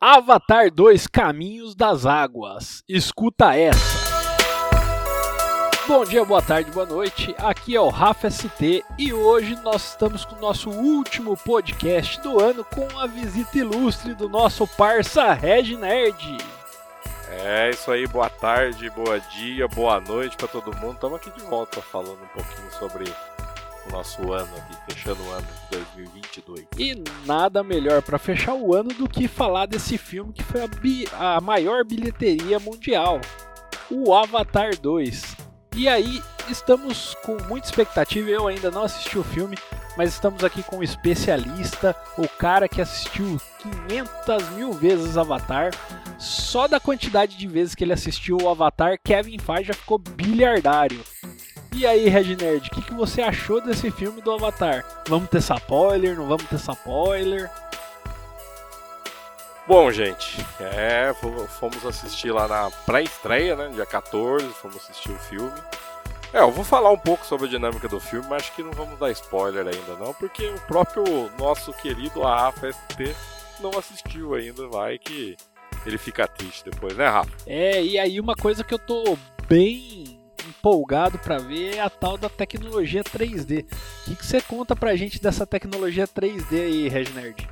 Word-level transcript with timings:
Avatar 0.00 0.70
2 0.70 1.06
Caminhos 1.06 1.74
das 1.74 2.04
Águas. 2.04 2.82
Escuta 2.86 3.56
essa. 3.56 3.96
Bom 5.88 6.04
dia, 6.04 6.22
boa 6.22 6.42
tarde, 6.42 6.70
boa 6.70 6.84
noite. 6.84 7.34
Aqui 7.38 7.74
é 7.74 7.80
o 7.80 7.88
Rafa 7.88 8.28
ST 8.28 8.84
e 8.98 9.12
hoje 9.14 9.56
nós 9.62 9.92
estamos 9.92 10.26
com 10.26 10.36
o 10.36 10.40
nosso 10.40 10.68
último 10.68 11.34
podcast 11.34 12.20
do 12.20 12.38
ano 12.38 12.62
com 12.62 12.98
a 12.98 13.06
visita 13.06 13.56
ilustre 13.56 14.12
do 14.12 14.28
nosso 14.28 14.66
parça 14.66 15.32
Reg 15.32 15.74
Nerd. 15.76 16.36
É 17.30 17.70
isso 17.70 17.90
aí, 17.90 18.06
boa 18.06 18.28
tarde, 18.28 18.90
boa 18.90 19.18
dia, 19.18 19.66
boa 19.66 19.98
noite 19.98 20.36
para 20.36 20.48
todo 20.48 20.76
mundo. 20.76 20.96
Estamos 20.96 21.16
aqui 21.16 21.30
de 21.30 21.40
volta 21.46 21.80
falando 21.80 22.22
um 22.22 22.34
pouquinho 22.34 22.70
sobre 22.78 23.04
o 23.88 23.92
nosso 23.92 24.32
ano 24.32 24.50
aqui, 24.56 24.92
fechando 24.92 25.22
o 25.22 25.30
ano 25.30 25.46
de 25.70 25.78
2022. 25.78 26.66
E 26.78 27.02
nada 27.26 27.62
melhor 27.62 28.02
para 28.02 28.18
fechar 28.18 28.54
o 28.54 28.74
ano 28.74 28.90
do 28.90 29.08
que 29.08 29.28
falar 29.28 29.66
desse 29.66 29.96
filme 29.98 30.32
que 30.32 30.42
foi 30.42 30.60
a, 31.12 31.36
a 31.36 31.40
maior 31.40 31.84
bilheteria 31.84 32.58
mundial, 32.58 33.20
o 33.90 34.14
Avatar 34.14 34.76
2. 34.78 35.36
E 35.76 35.88
aí, 35.88 36.22
estamos 36.50 37.14
com 37.22 37.36
muita 37.48 37.66
expectativa. 37.66 38.30
Eu 38.30 38.46
ainda 38.46 38.70
não 38.70 38.82
assisti 38.82 39.18
o 39.18 39.24
filme, 39.24 39.56
mas 39.96 40.12
estamos 40.12 40.42
aqui 40.44 40.62
com 40.62 40.78
um 40.78 40.82
especialista, 40.82 41.94
o 42.16 42.28
cara 42.28 42.68
que 42.68 42.80
assistiu 42.80 43.38
500 43.88 44.50
mil 44.50 44.72
vezes 44.72 45.16
Avatar. 45.16 45.70
Só 46.18 46.66
da 46.66 46.80
quantidade 46.80 47.36
de 47.36 47.46
vezes 47.46 47.74
que 47.74 47.84
ele 47.84 47.92
assistiu 47.92 48.38
o 48.38 48.48
Avatar, 48.48 48.98
Kevin 49.02 49.38
Feige 49.38 49.64
já 49.64 49.74
ficou 49.74 49.98
bilhardário. 49.98 51.02
E 51.78 51.86
aí, 51.86 52.08
Red 52.08 52.36
Nerd, 52.36 52.68
o 52.68 52.74
que, 52.74 52.80
que 52.82 52.94
você 52.94 53.20
achou 53.20 53.60
desse 53.60 53.90
filme 53.90 54.22
do 54.22 54.32
Avatar? 54.32 54.82
Vamos 55.08 55.28
ter 55.28 55.38
spoiler? 55.38 56.16
Não 56.16 56.26
vamos 56.26 56.46
ter 56.46 56.56
spoiler? 56.56 57.50
Bom, 59.66 59.90
gente, 59.90 60.38
é, 60.60 61.12
fo- 61.20 61.46
fomos 61.48 61.84
assistir 61.84 62.30
lá 62.32 62.48
na 62.48 62.70
pré-estreia, 62.86 63.54
né? 63.56 63.68
Dia 63.74 63.84
14, 63.84 64.46
fomos 64.54 64.76
assistir 64.76 65.10
o 65.10 65.18
filme. 65.18 65.52
É, 66.32 66.40
eu 66.40 66.50
vou 66.50 66.64
falar 66.64 66.90
um 66.90 66.98
pouco 66.98 67.26
sobre 67.26 67.46
a 67.46 67.50
dinâmica 67.50 67.88
do 67.88 68.00
filme, 68.00 68.26
mas 68.28 68.42
acho 68.44 68.52
que 68.54 68.62
não 68.62 68.72
vamos 68.72 68.98
dar 68.98 69.10
spoiler 69.10 69.66
ainda 69.66 69.96
não, 70.02 70.14
porque 70.14 70.46
o 70.46 70.60
próprio 70.62 71.04
nosso 71.38 71.72
querido 71.74 72.22
Rafa 72.22 72.72
ST 72.72 73.14
não 73.60 73.70
assistiu 73.78 74.34
ainda, 74.34 74.66
vai 74.68 74.98
que 74.98 75.36
ele 75.84 75.98
fica 75.98 76.26
triste 76.26 76.64
depois, 76.70 76.96
né, 76.96 77.06
Rafa? 77.06 77.30
É, 77.46 77.82
e 77.82 77.98
aí 77.98 78.18
uma 78.18 78.34
coisa 78.34 78.64
que 78.64 78.72
eu 78.74 78.78
tô 78.78 79.16
bem 79.48 80.15
empolgado 80.58 81.18
pra 81.18 81.38
ver 81.38 81.76
é 81.76 81.80
a 81.80 81.90
tal 81.90 82.16
da 82.16 82.28
tecnologia 82.28 83.04
3D. 83.04 83.64
O 84.06 84.16
que, 84.16 84.26
você 84.26 84.40
conta 84.40 84.74
pra 84.74 84.96
gente 84.96 85.20
dessa 85.20 85.46
tecnologia 85.46 86.06
3D 86.06 86.52
aí, 86.52 86.88
Red 86.88 87.10
Nerd? 87.10 87.48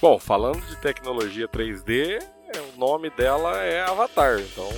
Bom, 0.00 0.18
falando 0.18 0.60
de 0.66 0.76
tecnologia 0.76 1.48
3D, 1.48 2.22
é, 2.54 2.60
o 2.74 2.78
nome 2.78 3.10
dela 3.10 3.56
é 3.62 3.82
Avatar, 3.82 4.38
então 4.38 4.68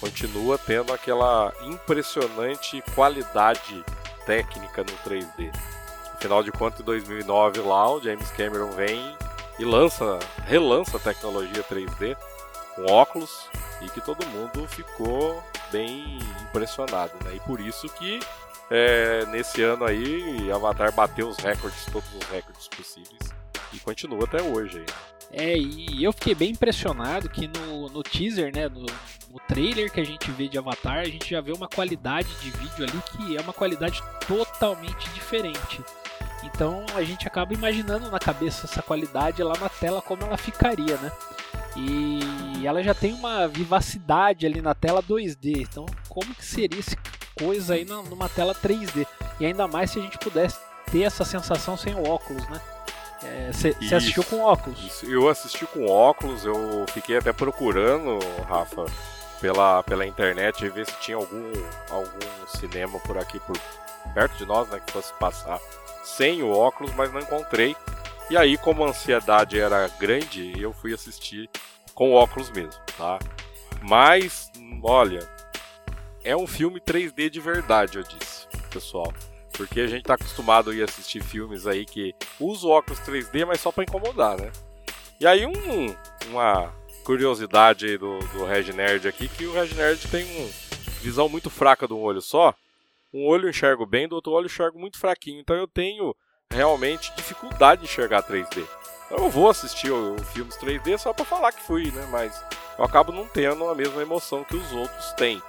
continua 0.00 0.56
tendo 0.56 0.92
aquela 0.92 1.52
impressionante 1.64 2.80
qualidade 2.94 3.84
técnica 4.24 4.82
no 4.82 5.10
3D. 5.10 5.50
Afinal 6.14 6.42
de 6.42 6.52
contas, 6.52 6.80
em 6.80 6.84
2009 6.84 7.60
lá, 7.60 7.92
o 7.92 8.00
James 8.00 8.30
Cameron 8.30 8.70
vem 8.70 9.16
e 9.58 9.64
lança, 9.64 10.18
relança 10.46 10.96
a 10.96 11.00
tecnologia 11.00 11.64
3D 11.64 12.16
com 12.76 12.92
óculos 12.92 13.48
e 13.82 13.88
que 13.88 14.00
todo 14.00 14.26
mundo 14.26 14.66
ficou 14.68 15.42
bem 15.70 16.18
impressionado, 16.42 17.12
né? 17.24 17.36
E 17.36 17.40
por 17.40 17.60
isso 17.60 17.88
que 17.90 18.20
é, 18.70 19.24
nesse 19.26 19.62
ano 19.62 19.84
aí 19.84 20.50
Avatar 20.52 20.92
bateu 20.92 21.28
os 21.28 21.38
recordes, 21.38 21.84
todos 21.86 22.08
os 22.14 22.24
recordes 22.28 22.68
possíveis 22.68 23.38
e 23.72 23.78
continua 23.80 24.24
até 24.24 24.42
hoje 24.42 24.78
aí. 24.78 24.86
É, 25.30 25.58
e 25.58 26.02
eu 26.02 26.12
fiquei 26.12 26.34
bem 26.34 26.50
impressionado 26.50 27.28
que 27.28 27.46
no, 27.48 27.88
no 27.90 28.02
teaser, 28.02 28.54
né, 28.54 28.66
no, 28.66 28.86
no 29.30 29.38
trailer 29.46 29.92
que 29.92 30.00
a 30.00 30.04
gente 30.04 30.30
vê 30.30 30.48
de 30.48 30.56
Avatar, 30.56 31.00
a 31.00 31.04
gente 31.04 31.30
já 31.30 31.40
vê 31.40 31.52
uma 31.52 31.68
qualidade 31.68 32.28
de 32.40 32.50
vídeo 32.50 32.84
ali 32.84 33.02
que 33.10 33.36
é 33.36 33.40
uma 33.40 33.52
qualidade 33.52 34.02
totalmente 34.26 35.08
diferente. 35.10 35.82
Então 36.42 36.84
a 36.94 37.02
gente 37.02 37.26
acaba 37.26 37.52
imaginando 37.52 38.10
na 38.10 38.18
cabeça 38.18 38.66
essa 38.66 38.80
qualidade 38.80 39.42
lá 39.42 39.54
na 39.58 39.68
tela 39.68 40.00
como 40.00 40.22
ela 40.22 40.38
ficaria, 40.38 40.96
né? 40.96 41.12
E 41.78 42.66
ela 42.66 42.82
já 42.82 42.94
tem 42.94 43.12
uma 43.12 43.46
vivacidade 43.46 44.44
ali 44.44 44.60
na 44.60 44.74
tela 44.74 45.02
2D. 45.02 45.62
Então 45.62 45.86
como 46.08 46.34
que 46.34 46.44
seria 46.44 46.80
essa 46.80 46.96
coisa 47.38 47.74
aí 47.74 47.84
numa 47.84 48.28
tela 48.28 48.54
3D? 48.54 49.06
E 49.40 49.46
ainda 49.46 49.68
mais 49.68 49.90
se 49.90 49.98
a 49.98 50.02
gente 50.02 50.18
pudesse 50.18 50.58
ter 50.90 51.02
essa 51.02 51.24
sensação 51.24 51.76
sem 51.76 51.94
o 51.94 52.08
óculos, 52.08 52.46
né? 52.48 52.60
Você 53.52 53.76
Isso. 53.80 53.94
assistiu 53.94 54.24
com 54.24 54.40
óculos? 54.40 54.78
Isso, 54.84 55.06
eu 55.06 55.28
assisti 55.28 55.66
com 55.66 55.86
óculos, 55.86 56.44
eu 56.44 56.84
fiquei 56.88 57.16
até 57.16 57.32
procurando, 57.32 58.18
Rafa, 58.48 58.84
pela, 59.40 59.82
pela 59.82 60.06
internet, 60.06 60.64
e 60.64 60.68
ver 60.68 60.86
se 60.86 60.92
tinha 61.00 61.16
algum, 61.16 61.52
algum 61.90 62.46
cinema 62.46 62.98
por 63.00 63.18
aqui, 63.18 63.40
por 63.40 63.56
perto 64.14 64.36
de 64.36 64.46
nós, 64.46 64.68
né, 64.68 64.80
que 64.84 64.92
fosse 64.92 65.12
passar 65.14 65.58
sem 66.04 66.42
o 66.42 66.50
óculos, 66.50 66.94
mas 66.94 67.12
não 67.12 67.20
encontrei. 67.20 67.76
E 68.30 68.36
aí, 68.36 68.58
como 68.58 68.84
a 68.84 68.88
ansiedade 68.88 69.58
era 69.58 69.88
grande, 69.98 70.52
eu 70.60 70.70
fui 70.70 70.92
assistir 70.92 71.48
com 71.94 72.12
óculos 72.12 72.50
mesmo, 72.50 72.80
tá? 72.96 73.18
Mas, 73.80 74.50
olha, 74.82 75.26
é 76.22 76.36
um 76.36 76.46
filme 76.46 76.78
3D 76.78 77.30
de 77.30 77.40
verdade, 77.40 77.96
eu 77.96 78.02
disse, 78.02 78.46
pessoal. 78.70 79.14
Porque 79.52 79.80
a 79.80 79.86
gente 79.86 80.04
tá 80.04 80.14
acostumado 80.14 80.70
a 80.70 80.74
ir 80.74 80.82
assistir 80.82 81.22
filmes 81.22 81.66
aí 81.66 81.86
que 81.86 82.14
usa 82.38 82.68
óculos 82.68 83.00
3D, 83.00 83.46
mas 83.46 83.60
só 83.60 83.72
pra 83.72 83.84
incomodar, 83.84 84.38
né? 84.38 84.52
E 85.18 85.26
aí 85.26 85.46
um, 85.46 85.96
uma 86.30 86.70
curiosidade 87.04 87.86
aí 87.86 87.96
do, 87.96 88.18
do 88.18 88.44
Reg 88.44 88.74
Nerd 88.74 89.08
aqui, 89.08 89.26
que 89.26 89.46
o 89.46 89.54
Reg 89.54 89.74
Nerd 89.74 90.06
tem 90.08 90.24
uma 90.36 90.50
visão 91.00 91.30
muito 91.30 91.48
fraca 91.48 91.88
de 91.88 91.94
um 91.94 92.00
olho 92.02 92.20
só. 92.20 92.54
Um 93.12 93.26
olho 93.26 93.46
eu 93.46 93.50
enxergo 93.50 93.86
bem, 93.86 94.06
do 94.06 94.14
outro 94.14 94.32
olho 94.32 94.44
eu 94.44 94.50
enxergo 94.50 94.78
muito 94.78 94.98
fraquinho. 94.98 95.40
Então 95.40 95.56
eu 95.56 95.66
tenho 95.66 96.14
realmente 96.58 97.12
dificuldade 97.14 97.82
de 97.82 97.86
enxergar 97.86 98.22
3D. 98.22 98.64
Então 99.06 99.24
eu 99.24 99.30
vou 99.30 99.48
assistir 99.48 99.90
filmes 100.32 100.56
3D 100.56 100.98
só 100.98 101.12
pra 101.12 101.24
falar 101.24 101.52
que 101.52 101.62
fui, 101.62 101.90
né? 101.90 102.06
Mas 102.10 102.42
eu 102.78 102.84
acabo 102.84 103.12
não 103.12 103.26
tendo 103.26 103.68
a 103.68 103.74
mesma 103.74 104.02
emoção 104.02 104.44
que 104.44 104.56
os 104.56 104.72
outros 104.72 105.12
têm. 105.12 105.42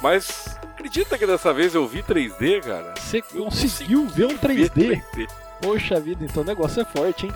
Mas 0.00 0.58
acredita 0.62 1.16
que 1.16 1.26
dessa 1.26 1.52
vez 1.52 1.74
eu 1.74 1.86
vi 1.86 2.02
3D, 2.02 2.62
cara? 2.62 2.94
Você 2.96 3.22
conseguiu 3.22 4.06
ver 4.06 4.26
um 4.26 4.36
consegui 4.36 4.68
3D? 4.68 5.02
3D. 5.14 5.30
Poxa 5.62 5.98
vida, 5.98 6.24
então 6.24 6.42
o 6.42 6.46
negócio 6.46 6.82
é 6.82 6.84
forte, 6.84 7.26
hein? 7.26 7.32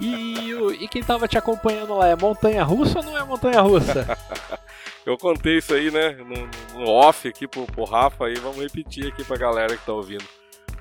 E, 0.00 0.52
e 0.80 0.88
quem 0.88 1.02
tava 1.02 1.28
te 1.28 1.38
acompanhando 1.38 1.94
lá 1.94 2.08
é 2.08 2.16
montanha 2.16 2.64
russa 2.64 2.98
ou 2.98 3.04
não 3.04 3.16
é 3.16 3.22
montanha 3.24 3.60
russa? 3.60 4.18
Eu 5.04 5.18
contei 5.18 5.58
isso 5.58 5.74
aí, 5.74 5.90
né, 5.90 6.10
no, 6.10 6.78
no 6.78 6.88
off 6.88 7.28
aqui 7.28 7.46
pro, 7.46 7.66
pro 7.66 7.84
Rafa 7.84 8.26
aí, 8.26 8.34
vamos 8.36 8.58
repetir 8.58 9.08
aqui 9.08 9.24
pra 9.24 9.36
galera 9.36 9.76
que 9.76 9.84
tá 9.84 9.92
ouvindo. 9.92 10.24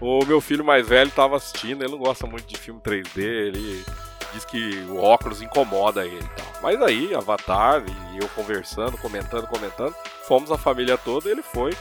O 0.01 0.25
meu 0.25 0.41
filho 0.41 0.65
mais 0.65 0.87
velho 0.87 1.11
tava 1.11 1.37
assistindo, 1.37 1.83
ele 1.83 1.91
não 1.91 1.99
gosta 1.99 2.25
muito 2.25 2.47
de 2.47 2.57
filme 2.57 2.81
3D, 2.81 3.21
ele 3.21 3.85
diz 4.33 4.43
que 4.43 4.83
o 4.89 4.97
óculos 4.97 5.43
incomoda 5.43 6.05
ele 6.05 6.17
e 6.17 6.41
tal. 6.41 6.61
Mas 6.61 6.81
aí, 6.81 7.13
Avatar 7.13 7.83
e 8.11 8.17
eu 8.17 8.27
conversando, 8.29 8.97
comentando, 8.97 9.45
comentando, 9.45 9.93
fomos 10.27 10.51
a 10.51 10.57
família 10.57 10.97
toda, 10.97 11.29
ele 11.29 11.43
foi. 11.43 11.71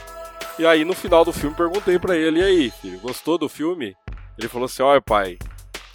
E 0.59 0.65
aí 0.65 0.85
no 0.85 0.93
final 0.93 1.25
do 1.25 1.33
filme 1.33 1.55
perguntei 1.55 1.97
pra 1.97 2.15
ele, 2.15 2.39
e 2.39 2.43
aí, 2.43 2.69
filho, 2.69 2.99
gostou 2.99 3.39
do 3.39 3.49
filme? 3.49 3.97
Ele 4.37 4.47
falou 4.47 4.65
assim, 4.65 4.83
olha 4.83 5.01
pai, 5.01 5.39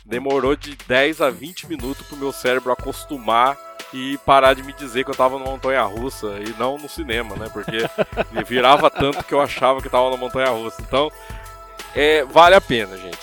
demorou 0.04 0.56
de 0.56 0.74
10 0.74 1.20
a 1.20 1.30
20 1.30 1.68
minutos 1.68 2.06
pro 2.06 2.16
meu 2.16 2.32
cérebro 2.32 2.72
acostumar 2.72 3.56
e 3.92 4.18
parar 4.18 4.54
de 4.54 4.62
me 4.62 4.72
dizer 4.72 5.04
que 5.04 5.10
eu 5.10 5.14
tava 5.14 5.38
numa 5.38 5.50
montanha 5.50 5.82
russa 5.82 6.38
e 6.40 6.54
não 6.58 6.76
no 6.76 6.88
cinema, 6.88 7.36
né? 7.36 7.48
Porque 7.52 7.78
me 8.32 8.42
virava 8.42 8.90
tanto 8.90 9.24
que 9.24 9.32
eu 9.32 9.40
achava 9.40 9.80
que 9.80 9.88
tava 9.88 10.10
na 10.10 10.16
montanha 10.16 10.50
russa. 10.50 10.82
Então, 10.82 11.10
é, 11.96 12.24
vale 12.24 12.54
a 12.54 12.60
pena, 12.60 12.96
gente. 12.96 13.18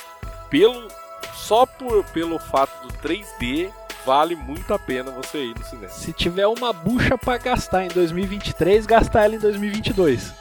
Pelo 0.50 0.88
só 1.34 1.66
por, 1.66 2.04
pelo 2.06 2.40
fato 2.40 2.88
do 2.88 2.94
3D, 3.00 3.70
vale 4.06 4.36
muito 4.36 4.74
a 4.74 4.80
pena 4.80 5.12
você 5.12 5.44
ir 5.44 5.58
no 5.58 5.64
cinema. 5.64 5.90
Se 5.90 6.14
tiver 6.14 6.48
uma 6.48 6.72
bucha 6.72 7.18
pra 7.18 7.38
gastar 7.38 7.84
em 7.84 7.90
2023, 7.90 8.86
gastar 8.86 9.26
ela 9.26 9.36
em 9.36 9.40
2022. 9.40 10.34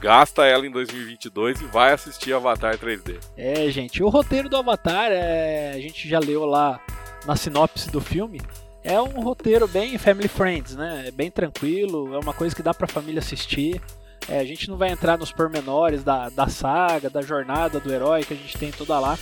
Gasta 0.00 0.44
ela 0.44 0.66
em 0.66 0.70
2022 0.70 1.60
e 1.60 1.64
vai 1.66 1.92
assistir 1.92 2.32
Avatar 2.32 2.76
3D. 2.76 3.18
É, 3.36 3.70
gente, 3.70 4.02
o 4.02 4.08
roteiro 4.08 4.48
do 4.48 4.56
Avatar, 4.56 5.12
é, 5.12 5.70
a 5.70 5.80
gente 5.80 6.08
já 6.08 6.18
leu 6.18 6.44
lá 6.44 6.80
na 7.24 7.36
sinopse 7.36 7.88
do 7.88 8.00
filme. 8.00 8.40
É 8.82 9.00
um 9.00 9.20
roteiro 9.20 9.68
bem 9.68 9.96
family 9.96 10.26
friends, 10.26 10.74
né? 10.74 11.04
É 11.06 11.10
bem 11.12 11.30
tranquilo, 11.30 12.12
é 12.14 12.18
uma 12.18 12.34
coisa 12.34 12.54
que 12.54 12.64
dá 12.64 12.74
pra 12.74 12.88
família 12.88 13.20
assistir. 13.20 13.80
É, 14.28 14.38
a 14.38 14.44
gente 14.44 14.68
não 14.70 14.76
vai 14.76 14.90
entrar 14.90 15.18
nos 15.18 15.32
pormenores 15.32 16.04
da, 16.04 16.28
da 16.28 16.48
saga, 16.48 17.10
da 17.10 17.22
jornada 17.22 17.80
do 17.80 17.92
herói 17.92 18.24
que 18.24 18.34
a 18.34 18.36
gente 18.36 18.56
tem 18.56 18.70
toda 18.70 18.98
lá. 18.98 19.18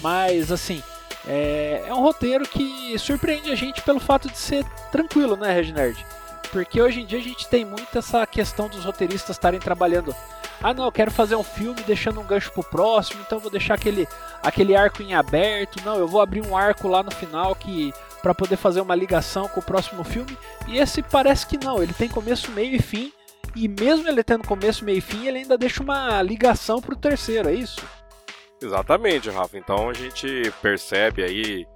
Mas, 0.00 0.52
assim, 0.52 0.82
é, 1.26 1.84
é 1.86 1.94
um 1.94 2.00
roteiro 2.00 2.46
que 2.46 2.98
surpreende 2.98 3.50
a 3.50 3.54
gente 3.54 3.80
pelo 3.82 4.00
fato 4.00 4.28
de 4.28 4.36
ser 4.36 4.64
tranquilo, 4.92 5.36
né, 5.36 5.52
Reginerd? 5.52 6.04
Porque 6.52 6.80
hoje 6.80 7.00
em 7.00 7.06
dia 7.06 7.18
a 7.18 7.22
gente 7.22 7.48
tem 7.48 7.64
muito 7.64 7.98
essa 7.98 8.26
questão 8.26 8.68
dos 8.68 8.84
roteiristas 8.84 9.36
estarem 9.36 9.58
trabalhando 9.58 10.14
ah 10.64 10.72
não, 10.72 10.86
eu 10.86 10.92
quero 10.92 11.10
fazer 11.10 11.36
um 11.36 11.42
filme 11.42 11.82
deixando 11.82 12.18
um 12.20 12.24
gancho 12.24 12.50
pro 12.50 12.64
próximo, 12.64 13.20
então 13.20 13.38
vou 13.38 13.50
deixar 13.50 13.74
aquele, 13.74 14.08
aquele 14.42 14.74
arco 14.74 15.02
em 15.02 15.12
aberto. 15.12 15.84
Não, 15.84 15.96
eu 15.98 16.08
vou 16.08 16.22
abrir 16.22 16.40
um 16.40 16.56
arco 16.56 16.88
lá 16.88 17.02
no 17.02 17.10
final 17.10 17.54
que 17.54 17.92
para 18.22 18.34
poder 18.34 18.56
fazer 18.56 18.80
uma 18.80 18.94
ligação 18.94 19.46
com 19.46 19.60
o 19.60 19.62
próximo 19.62 20.02
filme. 20.02 20.38
E 20.66 20.78
esse 20.78 21.02
parece 21.02 21.46
que 21.46 21.62
não, 21.62 21.82
ele 21.82 21.92
tem 21.92 22.08
começo, 22.08 22.50
meio 22.52 22.74
e 22.74 22.80
fim. 22.80 23.12
E 23.54 23.68
mesmo 23.68 24.08
ele 24.08 24.24
tendo 24.24 24.46
começo, 24.46 24.84
meio 24.84 24.98
e 24.98 25.00
fim, 25.00 25.26
ele 25.26 25.38
ainda 25.38 25.56
deixa 25.56 25.82
uma 25.82 26.20
ligação 26.22 26.80
pro 26.80 26.96
terceiro, 26.96 27.48
é 27.48 27.54
isso? 27.54 27.80
Exatamente, 28.60 29.30
Rafa. 29.30 29.58
Então 29.58 29.88
a 29.88 29.92
gente 29.92 30.52
percebe 30.62 31.22
aí 31.22 31.66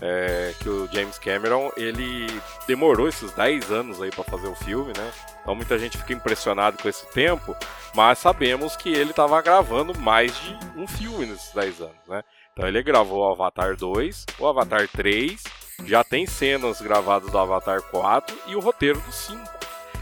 é, 0.00 0.54
que 0.60 0.68
o 0.68 0.88
James 0.92 1.18
Cameron 1.18 1.70
ele 1.76 2.26
demorou 2.66 3.08
esses 3.08 3.32
10 3.32 3.70
anos 3.70 4.00
aí 4.00 4.10
para 4.10 4.24
fazer 4.24 4.48
o 4.48 4.54
filme, 4.54 4.92
né? 4.96 5.12
Então 5.42 5.54
muita 5.54 5.78
gente 5.78 5.98
fica 5.98 6.12
impressionado 6.12 6.78
com 6.82 6.88
esse 6.88 7.06
tempo, 7.12 7.56
mas 7.94 8.18
sabemos 8.18 8.76
que 8.76 8.88
ele 8.88 9.10
estava 9.10 9.40
gravando 9.42 9.98
mais 9.98 10.32
de 10.40 10.56
um 10.76 10.86
filme 10.86 11.26
nesses 11.26 11.52
10 11.52 11.80
anos, 11.80 12.08
né? 12.08 12.22
Então 12.52 12.66
ele 12.66 12.82
gravou 12.82 13.20
o 13.20 13.32
Avatar 13.32 13.76
2, 13.76 14.26
o 14.38 14.46
Avatar 14.46 14.88
3, 14.88 15.42
já 15.84 16.02
tem 16.02 16.26
cenas 16.26 16.80
gravadas 16.80 17.30
do 17.30 17.38
Avatar 17.38 17.82
4 17.82 18.36
e 18.48 18.56
o 18.56 18.60
roteiro 18.60 19.00
do 19.00 19.12
5. 19.12 19.57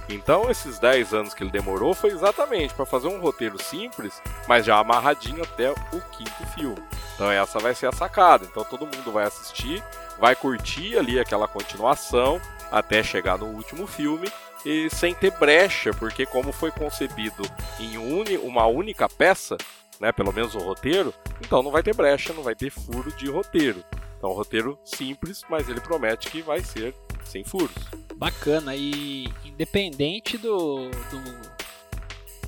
Então, 0.08 0.50
esses 0.50 0.78
10 0.78 1.12
anos 1.14 1.34
que 1.34 1.42
ele 1.42 1.50
demorou 1.50 1.94
foi 1.94 2.10
exatamente 2.10 2.72
para 2.74 2.86
fazer 2.86 3.08
um 3.08 3.20
roteiro 3.20 3.60
simples, 3.60 4.22
mas 4.46 4.64
já 4.64 4.78
amarradinho 4.78 5.42
até 5.42 5.70
o 5.70 6.00
quinto 6.12 6.46
filme. 6.54 6.82
Então, 7.14 7.30
essa 7.30 7.58
vai 7.58 7.74
ser 7.74 7.86
a 7.86 7.92
sacada. 7.92 8.44
Então, 8.44 8.62
todo 8.64 8.86
mundo 8.86 9.10
vai 9.10 9.24
assistir, 9.24 9.82
vai 10.18 10.36
curtir 10.36 10.96
ali 10.96 11.18
aquela 11.18 11.48
continuação 11.48 12.40
até 12.70 13.02
chegar 13.02 13.38
no 13.38 13.46
último 13.46 13.86
filme 13.86 14.30
e 14.64 14.88
sem 14.90 15.14
ter 15.14 15.30
brecha, 15.32 15.92
porque 15.92 16.26
como 16.26 16.52
foi 16.52 16.70
concebido 16.70 17.42
em 17.78 17.96
uni, 17.96 18.36
uma 18.36 18.66
única 18.66 19.08
peça, 19.08 19.56
né, 20.00 20.12
pelo 20.12 20.32
menos 20.32 20.54
o 20.54 20.58
roteiro, 20.58 21.14
então 21.40 21.62
não 21.62 21.70
vai 21.70 21.82
ter 21.82 21.94
brecha, 21.94 22.32
não 22.32 22.42
vai 22.42 22.54
ter 22.54 22.70
furo 22.70 23.12
de 23.12 23.30
roteiro. 23.30 23.82
Então, 24.18 24.32
roteiro 24.32 24.78
simples, 24.84 25.42
mas 25.48 25.68
ele 25.68 25.80
promete 25.80 26.30
que 26.30 26.42
vai 26.42 26.60
ser 26.60 26.94
sem 27.24 27.44
furos. 27.44 28.05
Bacana. 28.16 28.74
E 28.74 29.28
independente 29.44 30.36
do, 30.38 30.88
do 30.88 31.56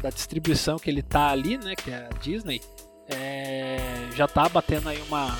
da 0.01 0.11
distribuição 0.11 0.79
que 0.79 0.89
ele 0.89 1.03
tá 1.03 1.29
ali, 1.29 1.59
né, 1.59 1.75
que 1.75 1.91
é 1.91 2.07
a 2.07 2.19
Disney, 2.21 2.61
é, 3.09 4.09
já 4.15 4.29
tá 4.29 4.49
batendo 4.49 4.89
aí 4.89 5.01
uma, 5.03 5.37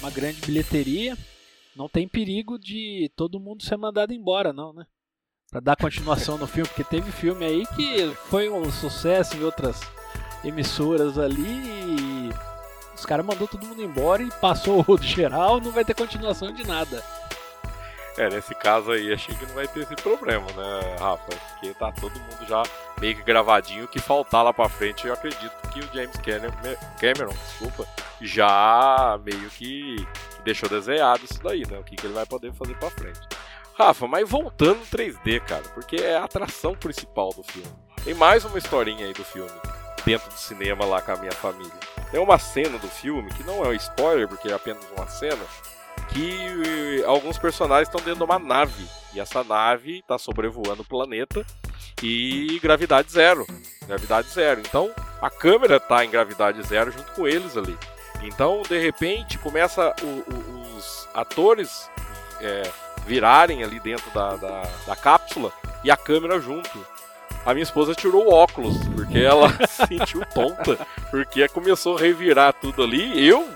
uma 0.00 0.10
grande 0.10 0.40
bilheteria. 0.42 1.16
Não 1.74 1.88
tem 1.88 2.06
perigo 2.06 2.58
de 2.58 3.10
todo 3.16 3.40
mundo 3.40 3.62
ser 3.62 3.76
mandado 3.78 4.12
embora, 4.12 4.52
não, 4.52 4.72
né? 4.72 4.84
Pra 5.50 5.60
dar 5.60 5.76
continuação 5.76 6.36
no 6.36 6.46
filme, 6.46 6.68
porque 6.68 6.84
teve 6.84 7.10
filme 7.10 7.44
aí 7.44 7.66
que 7.74 8.10
foi 8.28 8.50
um 8.50 8.70
sucesso 8.70 9.36
em 9.36 9.42
outras 9.42 9.80
emissoras 10.44 11.18
ali 11.18 11.42
e 11.42 12.30
os 12.94 13.06
caras 13.06 13.24
mandou 13.24 13.48
todo 13.48 13.66
mundo 13.66 13.82
embora 13.82 14.22
e 14.22 14.30
passou 14.40 14.84
o 14.86 14.98
geral, 14.98 15.60
não 15.60 15.70
vai 15.70 15.84
ter 15.84 15.94
continuação 15.94 16.52
de 16.52 16.66
nada. 16.66 17.02
É, 18.18 18.28
nesse 18.28 18.54
caso 18.54 18.92
aí, 18.92 19.12
achei 19.12 19.34
que 19.34 19.46
não 19.46 19.54
vai 19.54 19.66
ter 19.66 19.80
esse 19.80 19.96
problema, 19.96 20.46
né, 20.52 20.96
Rafa? 20.98 21.24
Porque 21.24 21.72
tá 21.74 21.90
todo 21.92 22.12
mundo 22.12 22.46
já 22.46 22.62
meio 23.00 23.16
que 23.16 23.22
gravadinho. 23.22 23.84
O 23.84 23.88
que 23.88 23.98
faltar 23.98 24.44
lá 24.44 24.52
pra 24.52 24.68
frente, 24.68 25.06
eu 25.06 25.14
acredito 25.14 25.52
que 25.72 25.80
o 25.80 25.94
James 25.94 26.16
Cameron, 27.00 27.34
desculpa, 27.46 27.86
já 28.20 29.18
meio 29.24 29.48
que 29.50 30.06
deixou 30.44 30.68
desenhado 30.68 31.24
isso 31.24 31.42
daí, 31.42 31.66
né? 31.66 31.78
O 31.78 31.84
que, 31.84 31.96
que 31.96 32.06
ele 32.06 32.14
vai 32.14 32.26
poder 32.26 32.52
fazer 32.52 32.76
pra 32.76 32.90
frente. 32.90 33.20
Rafa, 33.74 34.06
mas 34.06 34.28
voltando 34.28 34.80
no 34.80 34.86
3D, 34.86 35.40
cara, 35.40 35.62
porque 35.74 35.96
é 35.96 36.16
a 36.16 36.24
atração 36.24 36.74
principal 36.74 37.30
do 37.30 37.42
filme. 37.42 37.72
Tem 38.04 38.12
mais 38.12 38.44
uma 38.44 38.58
historinha 38.58 39.06
aí 39.06 39.14
do 39.14 39.24
filme, 39.24 39.50
dentro 40.04 40.28
do 40.28 40.38
cinema 40.38 40.84
lá 40.84 41.00
com 41.00 41.12
a 41.12 41.16
minha 41.16 41.32
família. 41.32 41.72
Tem 42.10 42.20
uma 42.20 42.38
cena 42.38 42.76
do 42.78 42.88
filme, 42.88 43.32
que 43.32 43.42
não 43.42 43.64
é 43.64 43.68
um 43.68 43.72
spoiler, 43.72 44.28
porque 44.28 44.48
é 44.48 44.52
apenas 44.52 44.84
uma 44.94 45.06
cena, 45.08 45.42
que 46.12 47.02
alguns 47.06 47.38
personagens 47.38 47.88
estão 47.88 48.00
dentro 48.00 48.18
de 48.18 48.24
uma 48.24 48.38
nave. 48.38 48.86
E 49.14 49.20
essa 49.20 49.42
nave 49.44 49.98
está 49.98 50.18
sobrevoando 50.18 50.82
o 50.82 50.84
planeta 50.84 51.44
e 52.02 52.58
gravidade 52.62 53.12
zero. 53.12 53.46
Gravidade 53.86 54.28
zero. 54.28 54.60
Então 54.60 54.90
a 55.20 55.30
câmera 55.30 55.76
está 55.76 56.04
em 56.04 56.10
gravidade 56.10 56.62
zero 56.62 56.90
junto 56.90 57.12
com 57.12 57.26
eles 57.26 57.56
ali. 57.56 57.76
Então, 58.22 58.62
de 58.62 58.78
repente, 58.78 59.38
começa 59.38 59.94
o, 60.02 60.06
o, 60.06 60.76
os 60.76 61.08
atores 61.12 61.90
é, 62.40 62.62
virarem 63.04 63.62
ali 63.62 63.80
dentro 63.80 64.10
da, 64.12 64.36
da, 64.36 64.62
da 64.86 64.96
cápsula 64.96 65.52
e 65.82 65.90
a 65.90 65.96
câmera 65.96 66.40
junto. 66.40 66.86
A 67.44 67.52
minha 67.52 67.64
esposa 67.64 67.94
tirou 67.94 68.28
o 68.28 68.32
óculos, 68.32 68.76
porque 68.94 69.18
ela 69.18 69.48
se 69.66 69.86
sentiu 69.86 70.24
tonta, 70.26 70.86
porque 71.10 71.48
começou 71.48 71.96
a 71.96 72.00
revirar 72.00 72.52
tudo 72.52 72.82
ali. 72.82 73.26
Eu 73.26 73.48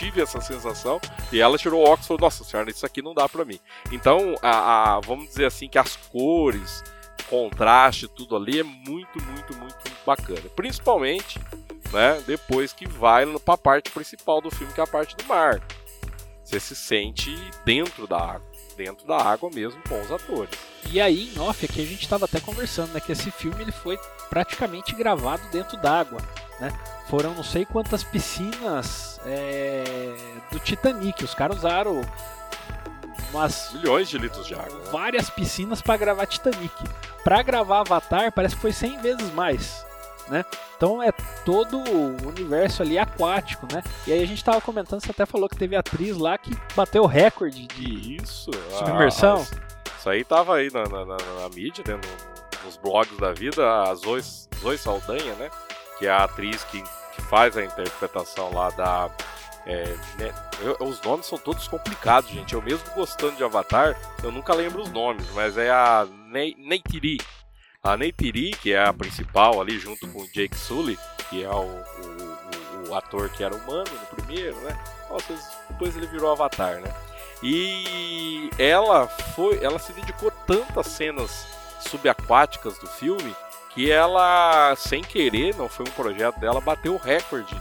tive 0.00 0.22
essa 0.22 0.40
sensação. 0.40 0.98
E 1.30 1.40
ela 1.40 1.58
tirou 1.58 1.82
o 1.82 1.84
óculos 1.84 2.06
e 2.06 2.08
falou: 2.08 2.20
Nossa 2.22 2.42
senhora, 2.42 2.70
isso 2.70 2.86
aqui 2.86 3.02
não 3.02 3.12
dá 3.12 3.28
para 3.28 3.44
mim. 3.44 3.60
Então, 3.92 4.34
a, 4.42 4.96
a, 4.96 5.00
vamos 5.00 5.28
dizer 5.28 5.44
assim 5.44 5.68
que 5.68 5.78
as 5.78 5.96
cores, 5.96 6.82
contraste, 7.28 8.08
tudo 8.08 8.34
ali 8.34 8.60
é 8.60 8.62
muito, 8.62 9.22
muito, 9.22 9.56
muito 9.56 9.76
bacana. 10.06 10.48
Principalmente, 10.56 11.38
né, 11.92 12.22
depois 12.26 12.72
que 12.72 12.88
vai 12.88 13.26
para 13.38 13.54
a 13.54 13.58
parte 13.58 13.90
principal 13.90 14.40
do 14.40 14.50
filme, 14.50 14.72
que 14.72 14.80
é 14.80 14.84
a 14.84 14.86
parte 14.86 15.14
do 15.14 15.24
mar. 15.24 15.60
Você 16.42 16.58
se 16.58 16.74
sente 16.74 17.32
dentro 17.64 18.08
da 18.08 18.18
água, 18.18 18.50
dentro 18.76 19.06
da 19.06 19.18
água 19.18 19.50
mesmo 19.52 19.80
com 19.88 20.00
os 20.00 20.10
atores. 20.10 20.58
E 20.90 21.00
aí, 21.00 21.32
em 21.32 21.38
off, 21.38 21.64
aqui 21.64 21.80
a 21.80 21.86
gente 21.86 22.02
estava 22.02 22.24
até 22.24 22.40
conversando, 22.40 22.92
né, 22.92 22.98
que 22.98 23.12
esse 23.12 23.30
filme 23.30 23.62
ele 23.62 23.70
foi 23.70 23.96
praticamente 24.28 24.92
gravado 24.96 25.42
dentro 25.52 25.76
d'água, 25.76 26.20
né? 26.58 26.72
Foram 27.08 27.34
não 27.34 27.44
sei 27.44 27.64
quantas 27.64 28.02
piscinas 28.02 29.09
é, 29.24 30.14
do 30.50 30.58
Titanic. 30.58 31.24
Os 31.24 31.34
caras 31.34 31.58
usaram 31.58 32.02
umas 33.30 33.72
milhões 33.72 34.08
de 34.08 34.18
litros 34.18 34.46
de 34.46 34.54
água. 34.54 34.78
Né? 34.78 34.90
Várias 34.90 35.30
piscinas 35.30 35.80
para 35.80 35.96
gravar 35.96 36.26
Titanic. 36.26 36.74
Para 37.22 37.42
gravar 37.42 37.80
Avatar 37.80 38.32
parece 38.32 38.54
que 38.54 38.60
foi 38.62 38.72
100 38.72 39.00
vezes 39.00 39.32
mais, 39.34 39.84
né? 40.28 40.44
Então 40.76 41.02
é 41.02 41.12
todo 41.44 41.78
o 41.78 42.28
universo 42.28 42.82
ali 42.82 42.98
aquático, 42.98 43.66
né? 43.70 43.82
E 44.06 44.12
aí 44.12 44.22
a 44.22 44.26
gente 44.26 44.42
tava 44.42 44.60
comentando, 44.60 45.02
você 45.02 45.10
até 45.10 45.26
falou 45.26 45.48
que 45.48 45.56
teve 45.56 45.76
atriz 45.76 46.16
lá 46.16 46.38
que 46.38 46.50
bateu 46.74 47.02
o 47.02 47.06
recorde 47.06 47.66
de 47.66 48.16
isso, 48.16 48.50
submersão. 48.78 49.46
Ah, 49.52 49.90
isso 49.98 50.08
aí 50.08 50.24
tava 50.24 50.56
aí 50.56 50.70
na, 50.72 50.84
na, 50.84 51.04
na, 51.04 51.16
na 51.16 51.48
mídia, 51.54 51.84
né? 51.86 52.00
nos 52.64 52.76
blogs 52.76 53.16
da 53.18 53.32
vida, 53.32 53.82
a 53.82 53.94
Zoe, 53.94 54.22
Zoe 54.60 54.78
Saldanha, 54.78 55.34
né? 55.34 55.50
Que 55.98 56.06
é 56.06 56.10
a 56.10 56.24
atriz 56.24 56.64
que 56.64 56.82
faz 57.30 57.56
a 57.56 57.64
interpretação 57.64 58.52
lá 58.52 58.68
da. 58.70 59.08
É, 59.64 59.84
né, 60.18 60.34
eu, 60.60 60.76
os 60.80 61.00
nomes 61.00 61.26
são 61.26 61.38
todos 61.38 61.68
complicados, 61.68 62.30
gente. 62.30 62.54
Eu 62.54 62.60
mesmo 62.60 62.84
gostando 62.94 63.36
de 63.36 63.44
Avatar, 63.44 63.96
eu 64.22 64.32
nunca 64.32 64.52
lembro 64.52 64.82
os 64.82 64.90
nomes, 64.90 65.24
mas 65.30 65.56
é 65.56 65.70
a 65.70 66.06
ne 66.26 66.56
Neytiri. 66.58 67.18
A 67.82 67.96
Neytiri, 67.96 68.50
que 68.50 68.72
é 68.72 68.84
a 68.84 68.92
principal 68.92 69.60
ali, 69.60 69.78
junto 69.78 70.08
com 70.08 70.20
o 70.20 70.26
Jake 70.32 70.56
Sully, 70.56 70.98
que 71.30 71.44
é 71.44 71.48
o, 71.48 71.62
o, 71.62 72.86
o, 72.86 72.90
o 72.90 72.94
ator 72.94 73.30
que 73.30 73.44
era 73.44 73.54
humano 73.54 73.90
no 73.90 74.16
primeiro, 74.16 74.56
né? 74.62 74.76
Nossa, 75.08 75.34
depois 75.68 75.96
ele 75.96 76.06
virou 76.08 76.32
Avatar, 76.32 76.80
né? 76.80 76.92
E 77.42 78.50
ela 78.58 79.06
foi, 79.06 79.62
ela 79.62 79.78
se 79.78 79.92
dedicou 79.92 80.30
tanto 80.46 80.80
às 80.80 80.88
cenas 80.88 81.46
subaquáticas 81.80 82.76
do 82.78 82.86
filme 82.86 83.34
que 83.80 83.90
ela, 83.90 84.76
sem 84.76 85.00
querer, 85.00 85.56
não 85.56 85.66
foi 85.66 85.86
um 85.88 85.92
projeto 85.92 86.38
dela, 86.38 86.60
bateu 86.60 86.92
o 86.92 86.98
recorde 86.98 87.58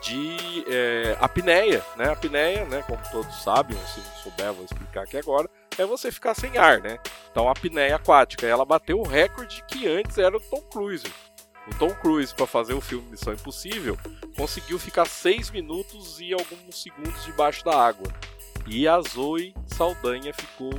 de 0.00 0.64
é, 0.68 1.16
apneia, 1.20 1.84
né? 1.96 2.08
Apneia, 2.12 2.64
né? 2.66 2.84
Como 2.86 3.02
todos 3.10 3.42
sabem, 3.42 3.76
se 3.78 3.98
não 3.98 4.22
souber, 4.22 4.52
vou 4.52 4.64
explicar 4.64 5.02
aqui 5.02 5.16
agora, 5.16 5.50
é 5.76 5.84
você 5.84 6.12
ficar 6.12 6.34
sem 6.34 6.56
ar, 6.56 6.80
né? 6.80 7.00
Então, 7.32 7.48
apneia 7.48 7.96
aquática, 7.96 8.46
ela 8.46 8.64
bateu 8.64 9.00
o 9.00 9.02
recorde 9.02 9.64
que 9.66 9.88
antes 9.88 10.16
era 10.18 10.36
o 10.36 10.40
Tom 10.40 10.60
Cruise. 10.70 11.12
O 11.66 11.74
Tom 11.74 11.92
Cruise, 11.96 12.32
para 12.32 12.46
fazer 12.46 12.74
o 12.74 12.80
filme 12.80 13.10
Missão 13.10 13.32
Impossível, 13.32 13.98
conseguiu 14.36 14.78
ficar 14.78 15.04
6 15.04 15.50
minutos 15.50 16.20
e 16.20 16.32
alguns 16.32 16.80
segundos 16.80 17.24
debaixo 17.24 17.64
da 17.64 17.76
água. 17.76 18.06
E 18.68 18.86
a 18.86 19.00
Zoe 19.00 19.52
Saldanha 19.66 20.32
ficou, 20.32 20.78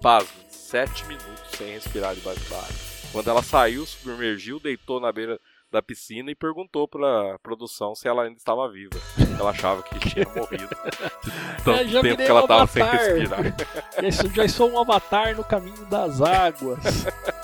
pasme, 0.00 0.44
7 0.48 1.04
minutos 1.06 1.58
sem 1.58 1.72
respirar 1.72 2.14
debaixo 2.14 2.48
da 2.48 2.58
água. 2.58 2.93
Quando 3.14 3.30
ela 3.30 3.44
saiu, 3.44 3.86
submergiu, 3.86 4.58
deitou 4.58 4.98
na 4.98 5.12
beira 5.12 5.38
da 5.70 5.80
piscina 5.80 6.32
e 6.32 6.34
perguntou 6.34 6.88
pra 6.88 7.38
produção 7.40 7.94
se 7.94 8.08
ela 8.08 8.24
ainda 8.24 8.36
estava 8.36 8.68
viva. 8.68 8.96
Ela 9.38 9.50
achava 9.50 9.84
que 9.84 10.00
tinha 10.00 10.26
morrido. 10.34 10.68
Tanto 11.64 11.96
é, 11.96 12.02
tempo 12.02 12.16
que 12.16 12.28
ela 12.28 12.40
estava 12.40 12.66
sem 12.66 12.82
respirar. 12.82 13.54
já 14.34 14.48
sou 14.48 14.68
um 14.68 14.80
avatar 14.80 15.36
no 15.36 15.44
caminho 15.44 15.86
das 15.86 16.20
águas. 16.20 16.80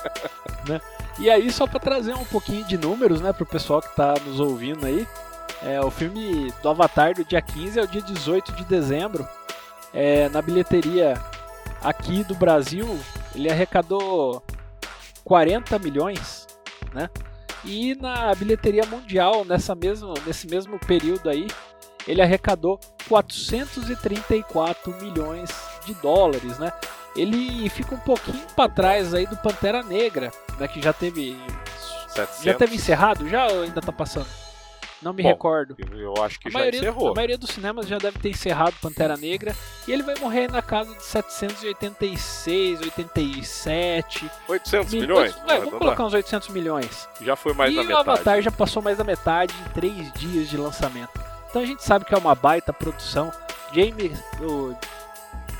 né? 0.67 0.81
E 1.17 1.29
aí, 1.29 1.49
só 1.49 1.65
para 1.65 1.79
trazer 1.79 2.15
um 2.15 2.25
pouquinho 2.25 2.65
de 2.65 2.77
números, 2.77 3.21
né, 3.21 3.31
pro 3.31 3.45
pessoal 3.45 3.81
que 3.81 3.87
está 3.87 4.15
nos 4.25 4.41
ouvindo 4.41 4.85
aí. 4.85 5.07
É, 5.63 5.79
o 5.79 5.89
filme 5.89 6.51
do 6.61 6.67
Avatar 6.67 7.15
do 7.15 7.23
dia 7.23 7.41
15 7.41 7.79
é 7.79 7.83
o 7.83 7.87
dia 7.87 8.01
18 8.01 8.51
de 8.51 8.65
dezembro. 8.65 9.25
É, 9.93 10.27
na 10.27 10.41
bilheteria 10.41 11.13
aqui 11.81 12.25
do 12.25 12.35
Brasil, 12.35 12.99
ele 13.33 13.49
arrecadou 13.49 14.43
40 15.23 15.79
milhões, 15.79 16.47
né? 16.93 17.09
E 17.63 17.95
na 17.95 18.33
bilheteria 18.33 18.85
mundial, 18.85 19.45
nessa 19.45 19.75
mesmo, 19.75 20.13
nesse 20.25 20.47
mesmo 20.47 20.79
período 20.79 21.29
aí, 21.29 21.47
ele 22.07 22.21
arrecadou 22.21 22.79
434 23.07 24.95
milhões 25.01 25.49
de 25.85 25.93
dólares, 25.95 26.57
né? 26.57 26.71
Ele 27.15 27.69
fica 27.69 27.93
um 27.93 27.99
pouquinho 27.99 28.41
para 28.55 28.69
trás 28.71 29.13
aí 29.13 29.27
do 29.27 29.37
Pantera 29.37 29.83
Negra, 29.83 30.31
né, 30.57 30.67
que 30.67 30.81
já 30.81 30.93
teve 30.93 31.37
700. 32.07 32.43
já 32.43 32.53
teve 32.53 32.75
encerrado, 32.75 33.27
já 33.27 33.47
ou 33.47 33.63
ainda 33.63 33.81
tá 33.81 33.91
passando? 33.91 34.27
Não 35.01 35.13
me 35.13 35.23
Bom, 35.23 35.29
recordo. 35.29 35.75
Eu 35.93 36.13
acho 36.23 36.39
que 36.39 36.47
A 36.47 36.51
já 36.51 36.59
maioria, 36.59 36.79
encerrou. 36.79 37.11
a 37.11 37.15
maioria 37.15 37.37
dos 37.37 37.49
cinemas 37.49 37.87
já 37.87 37.97
deve 37.97 38.19
ter 38.19 38.29
encerrado 38.29 38.75
Pantera 38.81 39.17
Negra 39.17 39.55
e 39.87 39.91
ele 39.91 40.03
vai 40.03 40.13
morrer 40.19 40.47
na 40.51 40.61
casa 40.61 40.93
de 40.95 41.03
786, 41.03 42.81
87 42.81 44.29
800 44.47 44.93
mil- 44.93 45.01
milhões? 45.01 45.35
Vai, 45.47 45.57
vamos 45.59 45.77
colocar 45.79 46.05
uns 46.05 46.13
800 46.13 46.49
milhões. 46.49 47.07
Já 47.21 47.35
foi 47.35 47.53
mais 47.53 47.71
e 47.71 47.75
da 47.75 47.81
o 47.81 47.85
metade. 47.85 48.09
Avatar 48.09 48.41
já 48.41 48.51
passou 48.51 48.81
mais 48.81 48.97
da 48.97 49.03
metade 49.03 49.53
em 49.59 49.73
3 49.73 50.11
dias 50.13 50.49
de 50.49 50.57
lançamento. 50.57 51.19
Então 51.49 51.61
a 51.61 51.65
gente 51.65 51.83
sabe 51.83 52.05
que 52.05 52.13
é 52.13 52.17
uma 52.17 52.35
baita 52.35 52.71
produção. 52.71 53.31
James, 53.73 54.19
o 54.39 54.75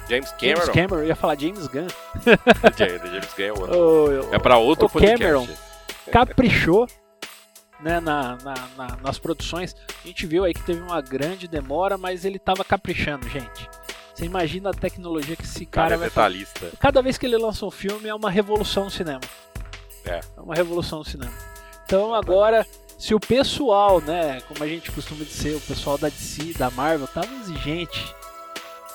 James 0.10 0.30
James 0.30 0.32
Cameron. 0.40 0.74
Cameron, 0.74 0.98
eu 1.00 1.08
ia 1.08 1.16
falar 1.16 1.38
James 1.40 1.66
Gunn. 1.68 1.88
James 2.78 3.34
Cameron 3.34 3.66
é 3.74 3.78
outro. 3.78 4.30
O- 4.32 4.36
É 4.36 4.40
pra 4.40 4.58
outro 4.58 4.86
o 4.86 4.90
podcast. 4.90 5.18
Cameron. 5.20 5.48
caprichou 6.12 6.88
né, 7.82 8.00
na, 8.00 8.38
na- 8.38 8.68
na- 8.78 8.98
nas 9.02 9.18
produções. 9.20 9.76
A 10.04 10.08
gente 10.08 10.26
viu 10.26 10.44
aí 10.44 10.54
que 10.54 10.64
teve 10.64 10.82
uma 10.82 11.02
grande 11.02 11.48
demora, 11.48 11.98
mas 11.98 12.26
ele 12.26 12.40
tava 12.40 12.64
caprichando, 12.64 13.28
gente. 13.30 13.70
Você 14.14 14.26
imagina 14.26 14.70
a 14.70 14.74
tecnologia 14.74 15.36
que 15.36 15.44
esse 15.44 15.66
cara 15.66 15.90
cara 15.90 15.96
é 15.96 15.98
vai 15.98 16.10
fazer. 16.10 16.38
detalhista. 16.38 16.72
Cada 16.80 17.02
vez 17.02 17.18
que 17.18 17.26
ele 17.26 17.38
lança 17.38 17.66
um 17.66 17.72
filme 17.72 18.08
é 18.10 18.14
uma 18.14 18.30
revolução 18.30 18.86
no 18.86 18.92
cinema. 18.92 19.22
É. 20.06 20.20
É 20.38 20.42
uma 20.42 20.54
revolução 20.56 21.00
no 21.00 21.06
cinema. 21.06 21.32
Então 21.86 22.14
agora, 22.14 22.66
se 22.98 23.14
o 23.16 23.20
pessoal, 23.20 24.00
né, 24.02 24.42
como 24.48 24.64
a 24.64 24.68
gente 24.68 24.92
costuma 24.92 25.24
dizer, 25.24 25.56
o 25.56 25.62
pessoal 25.62 25.98
da 25.98 26.08
DC, 26.10 26.54
da 26.58 26.70
Marvel, 26.72 27.08
tava 27.08 27.34
exigente 27.36 28.14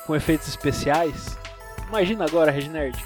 com 0.06 0.14
efeitos 0.14 0.46
especiais, 0.48 1.36
imagina 1.88 2.24
agora, 2.24 2.50
Reginerd. 2.50 2.96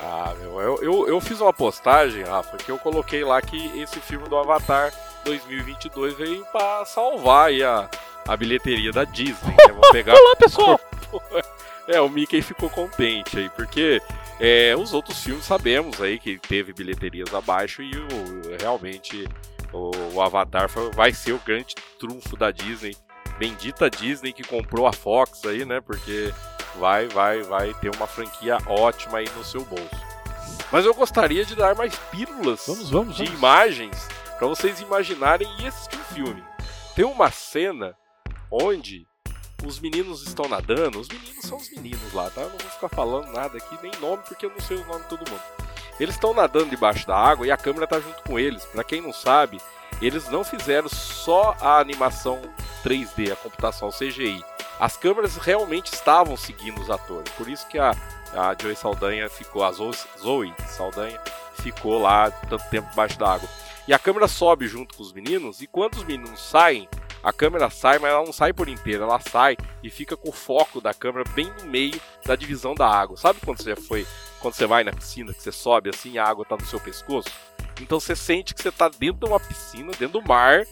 Ah, 0.00 0.32
meu, 0.40 0.60
eu, 0.60 0.82
eu, 0.82 1.08
eu 1.08 1.20
fiz 1.20 1.40
uma 1.40 1.52
postagem, 1.52 2.22
Rafa, 2.22 2.56
que 2.56 2.70
eu 2.70 2.78
coloquei 2.78 3.24
lá 3.24 3.42
que 3.42 3.56
esse 3.80 3.98
filme 4.00 4.28
do 4.28 4.36
Avatar 4.36 4.92
2022 5.24 6.14
veio 6.16 6.44
pra 6.46 6.84
salvar 6.84 7.50
a, 7.62 7.88
a 8.26 8.36
bilheteria 8.36 8.92
da 8.92 9.04
Disney. 9.04 9.50
né? 9.50 9.72
Vou 9.74 9.90
pegar. 9.92 10.14
Olá, 10.14 10.36
pessoal! 10.36 10.80
É, 11.90 11.98
o 12.02 12.08
Mickey 12.10 12.42
ficou 12.42 12.68
contente 12.68 13.38
aí, 13.38 13.48
porque 13.56 13.98
é, 14.38 14.74
os 14.76 14.92
outros 14.92 15.22
filmes 15.24 15.46
sabemos 15.46 15.98
aí 16.02 16.18
que 16.18 16.38
teve 16.38 16.70
bilheterias 16.74 17.32
abaixo 17.32 17.80
e 17.80 17.90
o, 17.96 18.06
realmente 18.60 19.26
o, 19.72 19.90
o 20.12 20.20
Avatar 20.20 20.68
foi- 20.68 20.90
vai 20.90 21.14
ser 21.14 21.32
o 21.32 21.38
grande 21.38 21.74
trunfo 21.98 22.36
da 22.36 22.50
Disney. 22.50 22.94
Bendita 23.38 23.88
Disney 23.88 24.34
que 24.34 24.42
comprou 24.44 24.86
a 24.86 24.92
Fox 24.92 25.42
aí, 25.46 25.64
né? 25.64 25.80
Porque 25.80 26.30
vai, 26.78 27.08
vai, 27.08 27.42
vai 27.44 27.72
ter 27.80 27.88
uma 27.96 28.06
franquia 28.06 28.58
ótima 28.66 29.16
aí 29.20 29.28
no 29.34 29.42
seu 29.42 29.64
bolso. 29.64 29.88
Mas 30.70 30.84
eu 30.84 30.92
gostaria 30.92 31.42
de 31.46 31.54
dar 31.56 31.74
mais 31.74 31.96
pílulas 32.10 32.64
Vamos, 32.66 32.90
vamos, 32.90 33.16
de 33.16 33.24
vamos. 33.24 33.38
imagens 33.38 34.08
para 34.38 34.46
vocês 34.46 34.80
imaginarem 34.80 35.48
e 35.58 35.70
filme. 36.14 36.42
Tem 36.94 37.04
uma 37.04 37.30
cena 37.30 37.96
onde 38.50 39.06
os 39.66 39.80
meninos 39.80 40.22
estão 40.22 40.48
nadando, 40.48 41.00
os 41.00 41.08
meninos 41.08 41.44
são 41.44 41.58
os 41.58 41.68
meninos 41.70 42.12
lá, 42.12 42.30
tá? 42.30 42.42
Eu 42.42 42.50
não 42.50 42.58
vou 42.58 42.70
ficar 42.70 42.88
falando 42.88 43.32
nada 43.32 43.58
aqui, 43.58 43.76
nem 43.82 43.90
nome, 44.00 44.22
porque 44.26 44.46
eu 44.46 44.50
não 44.50 44.60
sei 44.60 44.76
o 44.76 44.86
nome 44.86 45.02
de 45.02 45.08
todo 45.08 45.28
mundo. 45.28 45.42
Eles 45.98 46.14
estão 46.14 46.32
nadando 46.32 46.70
debaixo 46.70 47.06
da 47.06 47.16
água 47.16 47.46
e 47.46 47.50
a 47.50 47.56
câmera 47.56 47.86
tá 47.86 47.98
junto 47.98 48.22
com 48.22 48.38
eles. 48.38 48.64
Para 48.66 48.84
quem 48.84 49.00
não 49.00 49.12
sabe, 49.12 49.60
eles 50.00 50.28
não 50.28 50.44
fizeram 50.44 50.88
só 50.88 51.56
a 51.60 51.80
animação 51.80 52.40
3D, 52.84 53.32
a 53.32 53.36
computação 53.36 53.90
CGI. 53.90 54.44
As 54.78 54.96
câmeras 54.96 55.36
realmente 55.36 55.92
estavam 55.92 56.36
seguindo 56.36 56.80
os 56.80 56.88
atores. 56.88 57.32
Por 57.32 57.48
isso 57.48 57.66
que 57.66 57.78
a, 57.78 57.90
a 58.32 58.56
Joey 58.60 58.76
Saldanha 58.76 59.28
ficou, 59.28 59.64
a 59.64 59.72
Zoe, 59.72 59.96
Zoe 60.20 60.54
Saldanha 60.68 61.20
ficou 61.54 62.00
lá 62.00 62.30
tanto 62.30 62.64
tempo 62.70 62.88
debaixo 62.90 63.18
da 63.18 63.32
água. 63.32 63.48
E 63.88 63.94
a 63.94 63.98
câmera 63.98 64.28
sobe 64.28 64.68
junto 64.68 64.94
com 64.94 65.02
os 65.02 65.14
meninos, 65.14 65.62
e 65.62 65.66
quando 65.66 65.94
os 65.94 66.04
meninos 66.04 66.38
saem, 66.40 66.86
a 67.22 67.32
câmera 67.32 67.70
sai, 67.70 67.98
mas 67.98 68.12
ela 68.12 68.22
não 68.22 68.34
sai 68.34 68.52
por 68.52 68.68
inteiro, 68.68 69.04
ela 69.04 69.18
sai 69.18 69.56
e 69.82 69.88
fica 69.88 70.14
com 70.14 70.28
o 70.28 70.32
foco 70.32 70.78
da 70.78 70.92
câmera 70.92 71.24
bem 71.30 71.50
no 71.58 71.70
meio 71.70 71.98
da 72.22 72.36
divisão 72.36 72.74
da 72.74 72.86
água. 72.86 73.16
Sabe 73.16 73.40
quando 73.42 73.62
você 73.62 73.74
foi, 73.74 74.06
quando 74.40 74.52
você 74.52 74.66
vai 74.66 74.84
na 74.84 74.92
piscina, 74.92 75.32
que 75.32 75.42
você 75.42 75.50
sobe 75.50 75.88
assim 75.88 76.18
a 76.18 76.24
água 76.26 76.44
tá 76.44 76.54
no 76.54 76.66
seu 76.66 76.78
pescoço? 76.78 77.30
Então 77.80 77.98
você 77.98 78.14
sente 78.14 78.54
que 78.54 78.60
você 78.60 78.70
tá 78.70 78.90
dentro 78.90 79.20
de 79.20 79.32
uma 79.32 79.40
piscina, 79.40 79.90
dentro 79.92 80.20
do 80.20 80.28
mar, 80.28 80.66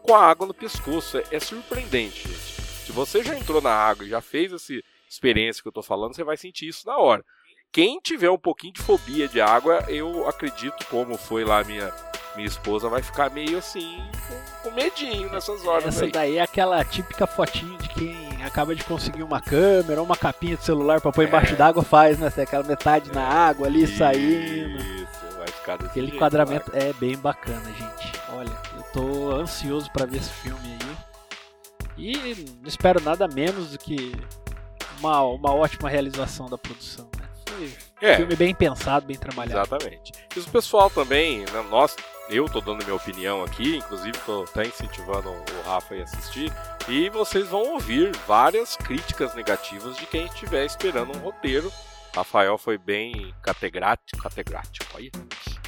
com 0.00 0.14
a 0.14 0.22
água 0.22 0.46
no 0.46 0.54
pescoço. 0.54 1.18
É, 1.18 1.24
é 1.32 1.40
surpreendente, 1.40 2.28
gente. 2.28 2.62
Se 2.86 2.92
você 2.92 3.24
já 3.24 3.36
entrou 3.36 3.60
na 3.60 3.72
água 3.72 4.06
e 4.06 4.10
já 4.10 4.20
fez 4.20 4.52
essa 4.52 4.72
experiência 5.08 5.60
que 5.60 5.66
eu 5.68 5.72
tô 5.72 5.82
falando, 5.82 6.14
você 6.14 6.22
vai 6.22 6.36
sentir 6.36 6.68
isso 6.68 6.86
na 6.86 6.96
hora. 6.96 7.24
Quem 7.72 8.00
tiver 8.00 8.30
um 8.30 8.38
pouquinho 8.38 8.72
de 8.72 8.82
fobia 8.82 9.28
de 9.28 9.40
água, 9.40 9.84
eu 9.88 10.28
acredito, 10.28 10.84
como 10.90 11.16
foi 11.16 11.44
lá 11.44 11.62
minha 11.64 11.92
minha 12.36 12.46
esposa, 12.46 12.88
vai 12.88 13.02
ficar 13.02 13.28
meio 13.28 13.58
assim, 13.58 14.00
com, 14.62 14.70
medinho 14.70 15.28
nessas 15.32 15.66
horas 15.66 15.86
Essa 15.86 16.04
aí. 16.04 16.12
daí 16.12 16.36
é 16.36 16.40
aquela 16.42 16.82
típica 16.84 17.26
fotinho 17.26 17.76
de 17.78 17.88
quem 17.88 18.14
acaba 18.44 18.72
de 18.72 18.84
conseguir 18.84 19.24
uma 19.24 19.40
câmera 19.40 19.98
ou 20.00 20.06
uma 20.06 20.16
capinha 20.16 20.56
de 20.56 20.64
celular 20.64 21.00
pra 21.00 21.10
pôr 21.10 21.26
embaixo 21.26 21.54
É. 21.54 21.56
d'água 21.56 21.82
faz, 21.82 22.20
né? 22.20 22.28
Aquela 22.28 22.62
metade 22.62 23.10
na 23.12 23.22
água 23.26 23.66
ali 23.66 23.84
saindo. 23.84 24.78
Isso, 24.78 25.36
vai 25.38 25.48
ficar 25.48 25.76
desse 25.76 25.90
Aquele 25.90 26.06
jeito, 26.06 26.16
enquadramento 26.16 26.70
é 26.72 26.92
bem 26.92 27.16
bacana, 27.18 27.64
gente. 27.72 28.12
Olha, 28.32 28.56
eu 28.76 28.82
tô 28.92 29.32
ansioso 29.32 29.90
pra 29.90 30.06
ver 30.06 30.18
esse 30.18 30.30
filme 30.30 30.60
aí. 30.64 30.96
E 31.98 32.46
não 32.62 32.68
espero 32.68 33.00
nada 33.02 33.26
menos 33.26 33.72
do 33.72 33.78
que 33.78 34.14
uma, 35.00 35.20
uma 35.24 35.52
ótima 35.52 35.88
realização 35.90 36.48
da 36.48 36.56
produção, 36.56 37.10
É, 38.00 38.16
filme 38.16 38.36
bem 38.36 38.54
pensado, 38.54 39.06
bem 39.06 39.16
trabalhado. 39.16 39.60
exatamente. 39.60 40.12
E 40.34 40.40
o 40.40 40.44
pessoal 40.44 40.88
também, 40.88 41.40
né, 41.40 41.66
nós, 41.70 41.96
eu 42.28 42.48
tô 42.48 42.60
dando 42.60 42.84
minha 42.84 42.96
opinião 42.96 43.42
aqui, 43.42 43.76
inclusive 43.76 44.16
tô 44.24 44.44
até 44.44 44.66
incentivando 44.66 45.30
o 45.30 45.44
Rafa 45.64 45.94
a 45.94 46.02
assistir, 46.02 46.52
e 46.88 47.08
vocês 47.10 47.48
vão 47.48 47.72
ouvir 47.72 48.14
várias 48.26 48.76
críticas 48.76 49.34
negativas 49.34 49.96
de 49.96 50.06
quem 50.06 50.26
estiver 50.26 50.64
esperando 50.64 51.16
um 51.16 51.20
roteiro. 51.20 51.70
Rafael 52.14 52.58
foi 52.58 52.76
bem 52.76 53.34
categrático, 53.42 54.20
categrático 54.22 54.96
aí. 54.96 55.10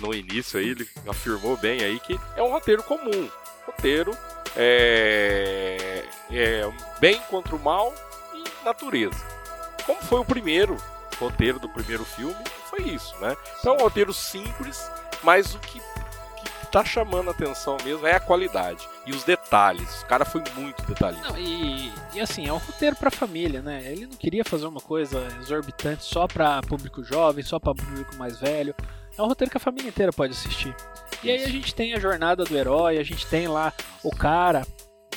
No 0.00 0.12
início 0.12 0.58
aí, 0.58 0.70
ele 0.70 0.88
afirmou 1.08 1.56
bem 1.56 1.82
aí 1.82 2.00
que 2.00 2.18
é 2.36 2.42
um 2.42 2.50
roteiro 2.50 2.82
comum. 2.82 3.28
Roteiro 3.64 4.10
é, 4.56 6.04
é 6.30 6.72
bem 7.00 7.20
contra 7.30 7.54
o 7.54 7.58
mal 7.58 7.94
e 8.34 8.64
natureza. 8.64 9.24
Como 9.86 10.00
foi 10.02 10.20
o 10.20 10.24
primeiro 10.24 10.76
roteiro 11.22 11.58
do 11.58 11.68
primeiro 11.68 12.04
filme, 12.04 12.36
foi 12.68 12.82
isso, 12.82 13.14
né? 13.20 13.36
Então 13.58 13.74
é 13.74 13.78
um 13.78 13.82
roteiro 13.82 14.12
simples, 14.12 14.90
mas 15.22 15.54
o 15.54 15.58
que, 15.58 15.78
que 15.78 16.66
tá 16.70 16.84
chamando 16.84 17.28
a 17.28 17.32
atenção 17.32 17.76
mesmo 17.84 18.06
é 18.06 18.14
a 18.14 18.20
qualidade 18.20 18.88
e 19.06 19.10
os 19.10 19.24
detalhes. 19.24 20.02
O 20.02 20.06
cara 20.06 20.24
foi 20.24 20.42
muito 20.56 20.82
detalhista. 20.84 21.28
Não, 21.28 21.38
e, 21.38 21.92
e 22.14 22.20
assim, 22.20 22.46
é 22.46 22.52
um 22.52 22.58
roteiro 22.58 22.96
pra 22.96 23.10
família, 23.10 23.60
né? 23.62 23.82
Ele 23.84 24.06
não 24.06 24.16
queria 24.16 24.44
fazer 24.44 24.66
uma 24.66 24.80
coisa 24.80 25.26
exorbitante 25.40 26.04
só 26.04 26.26
pra 26.26 26.62
público 26.62 27.02
jovem, 27.02 27.44
só 27.44 27.58
pra 27.58 27.74
público 27.74 28.16
mais 28.16 28.38
velho. 28.38 28.74
É 29.16 29.22
um 29.22 29.26
roteiro 29.26 29.50
que 29.50 29.56
a 29.58 29.60
família 29.60 29.88
inteira 29.88 30.12
pode 30.12 30.32
assistir. 30.32 30.74
E 31.22 31.30
aí 31.30 31.44
a 31.44 31.48
gente 31.48 31.74
tem 31.74 31.94
a 31.94 32.00
jornada 32.00 32.44
do 32.44 32.56
herói, 32.56 32.98
a 32.98 33.04
gente 33.04 33.26
tem 33.26 33.46
lá 33.46 33.72
o 34.02 34.10
cara, 34.10 34.66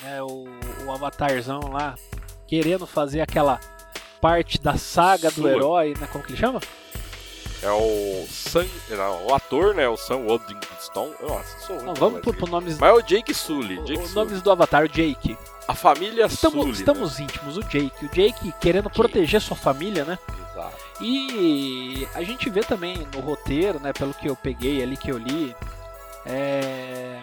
né, 0.04 0.22
o, 0.22 0.46
o 0.86 0.92
avatarzão 0.92 1.62
lá, 1.72 1.96
querendo 2.46 2.86
fazer 2.86 3.22
aquela 3.22 3.60
parte 4.26 4.60
da 4.60 4.76
saga 4.78 5.30
do 5.30 5.42
Sua. 5.42 5.52
herói, 5.52 5.94
né? 6.00 6.08
Como 6.12 6.24
que 6.24 6.32
ele 6.32 6.40
chama? 6.40 6.60
É 7.62 7.72
o 7.72 8.26
Sam, 8.30 8.66
não, 8.90 9.28
o 9.28 9.34
ator, 9.34 9.74
né? 9.74 9.88
O 9.88 9.98
Sam 9.98 10.18
Worthington. 10.18 11.14
Nossa, 11.22 11.60
sou 11.66 11.76
ruim 11.78 11.86
Não, 11.86 11.94
vamos 11.94 12.22
pro, 12.22 12.34
pro 12.34 12.48
nomes, 12.48 12.78
Mas 12.78 12.90
é 12.90 12.94
o 12.94 13.02
Jake 13.02 13.34
Sully. 13.34 13.78
Jake 13.84 13.94
os 14.02 14.10
Sully. 14.10 14.16
nomes 14.16 14.42
do 14.42 14.52
avatar, 14.52 14.84
o 14.84 14.90
Jake. 14.90 15.38
A 15.68 15.74
família 15.74 16.26
Estamos, 16.26 16.60
Sully. 16.62 16.72
estamos 16.72 17.20
íntimos, 17.20 17.58
o 17.58 17.62
Jake. 17.64 18.06
O 18.06 18.10
Jake 18.10 18.54
querendo 18.60 18.90
proteger 18.90 19.42
sua 19.42 19.56
família, 19.56 20.04
né? 20.06 20.18
Né? 20.28 20.46
Exato. 20.52 20.78
E 21.02 22.08
a 22.14 22.24
gente 22.24 22.50
vê 22.50 22.62
também 22.62 23.08
no 23.14 23.20
roteiro, 23.22 23.80
né, 23.80 23.92
pelo 23.94 24.14
que 24.14 24.30
eu 24.30 24.36
peguei 24.36 24.82
ali 24.82 24.96
que 24.96 25.12
eu 25.12 25.18
li, 25.18 25.56
é, 26.26 27.20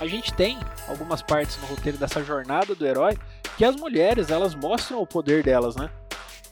a 0.00 0.06
gente 0.06 0.32
tem 0.34 0.58
algumas 0.88 1.22
partes 1.22 1.56
no 1.58 1.66
roteiro 1.66 1.96
dessa 1.98 2.22
jornada 2.22 2.74
do 2.74 2.86
herói 2.86 3.16
que 3.56 3.64
as 3.64 3.76
mulheres 3.76 4.30
elas 4.30 4.54
mostram 4.54 5.00
o 5.00 5.06
poder 5.06 5.42
delas, 5.42 5.76
né? 5.76 5.90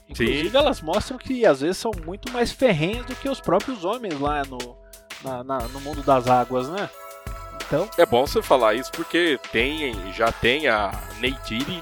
Inclusive 0.09 0.49
Sim. 0.49 0.57
elas 0.57 0.81
mostram 0.81 1.17
que 1.17 1.45
às 1.45 1.61
vezes 1.61 1.77
são 1.77 1.91
muito 2.05 2.31
mais 2.31 2.51
ferrenhas 2.51 3.05
do 3.05 3.15
que 3.15 3.27
os 3.29 3.39
próprios 3.39 3.83
homens 3.85 4.19
lá 4.19 4.43
no, 4.45 4.57
na- 5.23 5.43
na- 5.43 5.67
no 5.69 5.79
mundo 5.81 6.03
das 6.03 6.27
águas, 6.27 6.69
né? 6.69 6.89
Então, 7.65 7.89
É 7.97 8.05
bom 8.05 8.27
você 8.27 8.41
falar 8.41 8.73
isso 8.75 8.91
porque 8.91 9.39
tem, 9.51 10.11
já 10.13 10.31
tem 10.31 10.67
a 10.67 10.91
Neytiri, 11.19 11.81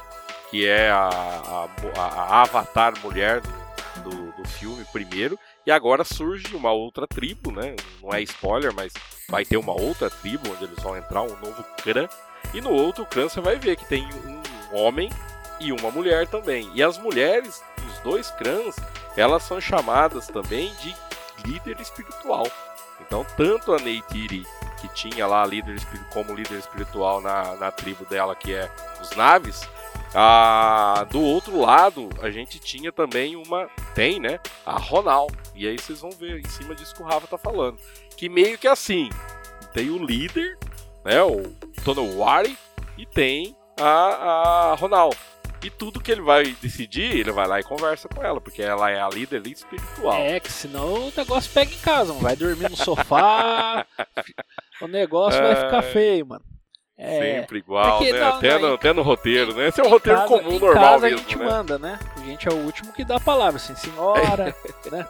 que 0.50 0.66
é 0.68 0.90
a, 0.92 1.10
a, 1.10 1.68
a- 2.00 2.42
avatar 2.44 2.94
mulher 3.04 3.42
do, 3.42 4.10
do, 4.10 4.32
do 4.34 4.48
filme 4.48 4.86
primeiro, 4.92 5.38
E 5.66 5.72
agora 5.72 6.04
surge 6.04 6.56
uma 6.56 6.72
outra 6.72 7.06
tribo, 7.08 7.52
né? 7.52 7.76
Não 8.02 8.12
é 8.14 8.22
spoiler, 8.24 8.74
mas 8.74 8.94
vai 9.30 9.44
ter 9.46 9.58
uma 9.58 9.74
outra 9.74 10.10
tribo 10.10 10.50
onde 10.52 10.64
eles 10.64 10.82
vão 10.82 10.96
entrar, 10.98 11.22
um 11.22 11.36
novo 11.38 11.64
clã. 11.84 12.08
E 12.54 12.62
no 12.62 12.72
outro 12.72 13.06
clã 13.06 13.28
você 13.30 13.40
vai 13.42 13.58
ver 13.58 13.76
que 13.76 13.86
tem 13.86 14.04
um 14.26 14.42
homem 14.72 15.10
e 15.60 15.72
uma 15.72 15.92
mulher 15.92 16.28
também. 16.28 16.70
E 16.74 16.84
as 16.84 16.98
mulheres 16.98 17.64
dos 17.82 18.00
dois 18.00 18.32
clãs, 18.32 18.76
elas 19.16 19.44
são 19.44 19.60
chamadas 19.62 20.28
também 20.28 20.74
de 20.76 20.96
líder 21.46 21.80
espiritual. 21.80 22.48
Então, 23.00 23.26
tanto 23.36 23.74
a 23.74 23.80
Neytiri, 23.80 24.46
que 24.80 24.88
tinha 24.90 25.28
lá 25.28 25.46
líder, 25.46 25.78
como 26.14 26.34
líder 26.34 26.60
espiritual 26.60 27.22
na, 27.22 27.56
na 27.56 27.72
tribo 27.72 28.06
dela, 28.06 28.36
que 28.36 28.54
é 28.54 28.70
os 29.02 29.12
Naves, 29.16 29.68
ah, 30.14 31.06
do 31.10 31.22
outro 31.22 31.60
lado, 31.60 32.10
a 32.22 32.30
gente 32.30 32.60
tinha 32.60 32.92
também 32.92 33.36
uma. 33.36 33.70
Tem, 33.96 34.20
né? 34.20 34.40
A 34.66 34.78
Ronal. 34.78 35.30
E 35.56 35.68
aí 35.68 35.78
vocês 35.78 36.02
vão 36.02 36.12
ver 36.12 36.40
em 36.40 36.48
cima 36.50 36.76
disso 36.76 36.94
que 36.94 37.02
o 37.02 37.06
Rafa 37.06 37.28
tá 37.28 37.38
falando. 37.38 37.78
Que 38.18 38.28
meio 38.28 38.58
que 38.58 38.68
assim: 38.68 39.10
tem 39.74 39.90
o 39.90 40.04
líder, 40.04 40.58
né? 41.06 41.24
O 41.24 41.44
Tonowari, 41.84 42.58
e 42.98 43.06
tem 43.06 43.56
a, 43.82 44.72
a 44.72 44.76
Ronal. 44.76 45.12
E 45.64 45.70
tudo 45.70 46.02
que 46.02 46.12
ele 46.12 46.22
vai 46.22 46.56
decidir, 46.60 47.18
ele 47.18 47.32
vai 47.32 47.48
lá 47.48 47.60
e 47.60 47.64
conversa 47.64 48.10
com 48.10 48.24
ela, 48.24 48.42
porque 48.42 48.64
ela 48.64 48.90
é 48.90 49.00
a 49.00 49.08
líder 49.08 49.46
espiritual. 49.46 50.16
É, 50.16 50.40
que 50.40 50.52
senão 50.52 51.08
o 51.08 51.14
negócio 51.16 51.52
pega 51.54 51.72
em 51.72 51.78
casa, 51.78 52.14
vai 52.14 52.36
dormir 52.36 52.70
no 52.70 52.76
sofá, 52.76 53.86
o 54.82 54.88
negócio 54.88 55.40
é... 55.40 55.54
vai 55.54 55.56
ficar 55.66 55.82
feio, 55.84 56.26
mano. 56.26 56.44
É, 57.04 57.40
Sempre 57.40 57.58
igual, 57.60 58.00
né? 58.04 58.12
Não, 58.12 58.28
até, 58.28 58.60
não, 58.60 58.70
no, 58.70 58.76
até 58.76 58.94
no 58.94 59.02
roteiro, 59.02 59.56
né? 59.56 59.70
Esse 59.70 59.82
é 59.82 59.84
um 59.84 59.90
roteiro 59.90 60.20
casa, 60.20 60.28
comum, 60.28 60.60
normal 60.60 60.84
casa 60.84 61.06
mesmo, 61.08 61.18
a 61.18 61.22
gente 61.22 61.38
né? 61.38 61.46
manda, 61.46 61.80
né? 61.80 62.00
A 62.16 62.20
gente 62.20 62.48
é 62.48 62.52
o 62.52 62.58
último 62.58 62.94
que 62.94 63.04
dá 63.04 63.16
a 63.16 63.20
palavra, 63.20 63.56
assim, 63.56 63.76
senhora, 63.76 64.56
né? 64.92 65.08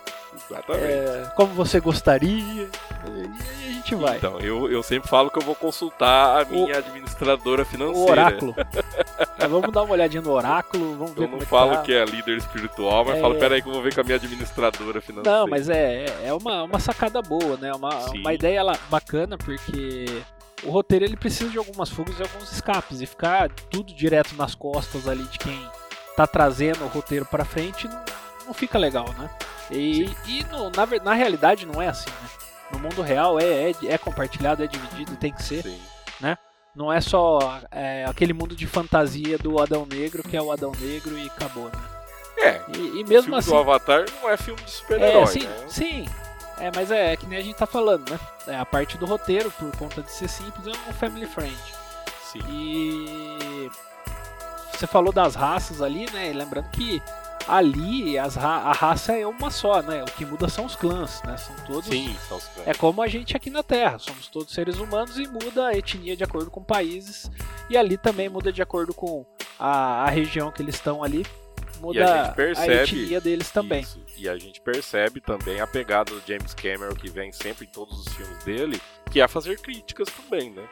Exatamente. 0.50 0.86
É, 0.86 1.32
como 1.36 1.54
você 1.54 1.80
gostaria, 1.80 2.70
e 3.08 3.70
a 3.70 3.72
gente 3.72 3.96
vai. 3.96 4.18
Então, 4.18 4.40
eu, 4.40 4.70
eu 4.72 4.84
sempre 4.84 5.10
falo 5.10 5.30
que 5.30 5.40
eu 5.40 5.44
vou 5.44 5.56
consultar 5.56 6.42
a 6.42 6.46
minha 6.46 6.76
o, 6.76 6.78
administradora 6.78 7.66
financeira. 7.66 8.00
O 8.00 8.12
oráculo. 8.12 8.56
é, 9.40 9.48
vamos 9.48 9.72
dar 9.72 9.84
uma 9.84 9.94
olhadinha 9.94 10.22
no 10.22 10.32
oráculo, 10.32 10.96
vamos 10.96 11.14
ver 11.14 11.24
Eu 11.24 11.28
não 11.28 11.38
como 11.38 11.46
falo 11.46 11.72
é 11.72 11.76
que, 11.76 11.78
tá. 11.78 11.84
que 11.84 11.94
é 11.94 12.06
líder 12.06 12.38
espiritual, 12.38 13.06
mas 13.06 13.18
é... 13.18 13.22
falo, 13.22 13.36
peraí 13.36 13.62
que 13.62 13.68
eu 13.70 13.74
vou 13.74 13.82
ver 13.82 13.94
com 13.94 14.02
a 14.02 14.04
minha 14.04 14.18
administradora 14.18 15.02
financeira. 15.02 15.40
Não, 15.40 15.48
mas 15.48 15.70
é, 15.70 16.06
é 16.24 16.34
uma, 16.34 16.64
uma 16.64 16.80
sacada 16.80 17.22
boa, 17.22 17.58
né? 17.58 17.74
Uma, 17.74 17.96
uma 18.12 18.34
ideia 18.34 18.62
bacana, 18.90 19.38
porque 19.38 20.06
o 20.64 20.70
roteiro 20.70 21.06
ele 21.06 21.18
precisa 21.18 21.50
de 21.50 21.58
algumas 21.58 21.90
fugas 21.90 22.20
e 22.20 22.22
alguns 22.22 22.52
escapes 22.52 23.02
e 23.02 23.06
ficar 23.06 23.50
tudo 23.70 23.94
direto 23.94 24.36
nas 24.36 24.56
costas 24.56 25.08
ali 25.08 25.24
de 25.24 25.40
quem 25.40 25.60
tá 26.16 26.28
trazendo 26.28 26.84
o 26.84 26.88
roteiro 26.88 27.26
para 27.26 27.46
frente 27.46 27.88
não, 27.88 28.04
não, 28.48 28.54
fica 28.54 28.78
legal, 28.78 29.14
né? 29.18 29.30
E, 29.72 30.10
e 30.28 30.44
no, 30.52 30.70
na, 30.70 30.86
na 31.04 31.14
realidade 31.14 31.66
não 31.66 31.82
é 31.82 31.88
assim, 31.88 32.10
né? 32.10 32.30
No 32.72 32.80
mundo 32.80 33.02
real 33.02 33.40
é, 33.40 33.72
é, 33.72 33.74
é 33.88 33.98
compartilhado, 33.98 34.64
é 34.64 34.68
dividido, 34.68 35.16
tem 35.16 35.34
que 35.34 35.44
ser, 35.44 35.64
Sim. 35.64 35.80
né? 36.20 36.38
Não 36.76 36.92
é 36.92 37.02
só 37.02 37.60
é, 37.70 38.06
aquele 38.06 38.34
mundo 38.34 38.56
de 38.56 38.66
fantasia 38.66 39.38
do 39.38 39.62
Adão 39.62 39.86
Negro 39.86 40.24
que 40.24 40.38
é 40.38 40.42
o 40.42 40.52
Adão 40.52 40.72
Negro 40.80 41.18
e 41.18 41.28
acabou, 41.28 41.66
né? 41.66 41.82
É. 42.38 42.62
E, 42.76 43.02
e 43.02 43.04
mesmo 43.04 43.18
o 43.18 43.24
filme 43.24 43.38
assim. 43.38 43.50
do 43.52 43.58
Avatar 43.58 44.06
não 44.22 44.30
é 44.30 44.38
filme 44.38 44.62
de 44.62 44.72
super-herói. 44.72 45.24
É, 45.24 45.26
sim, 45.26 45.48
né? 45.48 45.66
sim, 45.68 46.06
é, 46.62 46.72
mas 46.76 46.92
é, 46.92 47.14
é, 47.14 47.18
que 47.18 47.26
nem 47.26 47.40
a 47.40 47.42
gente 47.42 47.56
tá 47.56 47.66
falando, 47.66 48.10
né? 48.10 48.20
É, 48.48 48.56
a 48.56 48.66
parte 48.66 48.98
do 48.98 49.06
roteiro, 49.06 49.52
por 49.52 49.76
conta 49.78 50.02
de 50.02 50.12
ser 50.12 50.28
simples, 50.28 50.68
é 50.68 50.90
um 50.90 50.94
family 50.94 51.26
friend. 51.26 51.58
Sim. 52.24 52.40
E 52.48 53.70
você 54.72 54.88
falou 54.88 55.12
das 55.12 55.36
raças 55.36 55.82
ali, 55.82 56.10
né? 56.12 56.32
Lembrando 56.34 56.70
que 56.70 57.02
ali 57.48 58.18
as 58.18 58.36
ra 58.36 58.58
a 58.58 58.74
raça 58.74 59.14
é 59.14 59.26
uma 59.26 59.50
só, 59.50 59.82
né? 59.82 60.04
O 60.04 60.06
que 60.06 60.26
muda 60.26 60.48
são 60.50 60.66
os 60.66 60.76
clãs, 60.76 61.22
né? 61.24 61.38
São 61.38 61.56
todos. 61.66 61.86
Sim, 61.86 62.16
são 62.28 62.38
os 62.38 62.46
clãs. 62.46 62.68
É 62.68 62.74
como 62.74 63.02
a 63.02 63.08
gente 63.08 63.36
aqui 63.36 63.50
na 63.50 63.64
Terra, 63.64 64.00
somos 64.00 64.28
todos 64.28 64.54
seres 64.54 64.78
humanos 64.78 65.18
e 65.18 65.28
muda 65.28 65.68
a 65.68 65.78
etnia 65.78 66.16
de 66.16 66.24
acordo 66.24 66.50
com 66.52 66.64
países. 66.64 67.30
E 67.70 67.78
ali 67.78 67.98
também 67.98 68.30
muda 68.30 68.52
de 68.52 68.62
acordo 68.62 68.94
com 68.94 69.26
a, 69.60 70.04
a 70.04 70.10
região 70.10 70.52
que 70.52 70.62
eles 70.62 70.76
estão 70.76 71.04
ali 71.04 71.26
muda 71.82 72.34
a, 72.36 72.62
a 72.62 72.68
etnia 72.68 73.20
deles 73.20 73.50
também. 73.50 73.82
Isso. 73.82 74.00
E 74.16 74.30
a 74.30 74.38
gente 74.38 74.62
percebe 74.62 75.20
também 75.20 75.60
a 75.60 75.68
pegada 75.68 76.12
do 76.14 76.22
James 76.26 76.54
Cameron, 76.54 76.94
que 76.94 77.10
vem 77.10 77.32
sempre 77.32 77.66
em 77.66 77.70
todos 77.70 78.06
os 78.06 78.14
filmes 78.14 78.44
dele, 78.44 78.80
que 79.10 79.20
é 79.20 79.28
fazer 79.28 79.60
críticas 79.60 80.08
também, 80.10 80.52
né? 80.52 80.64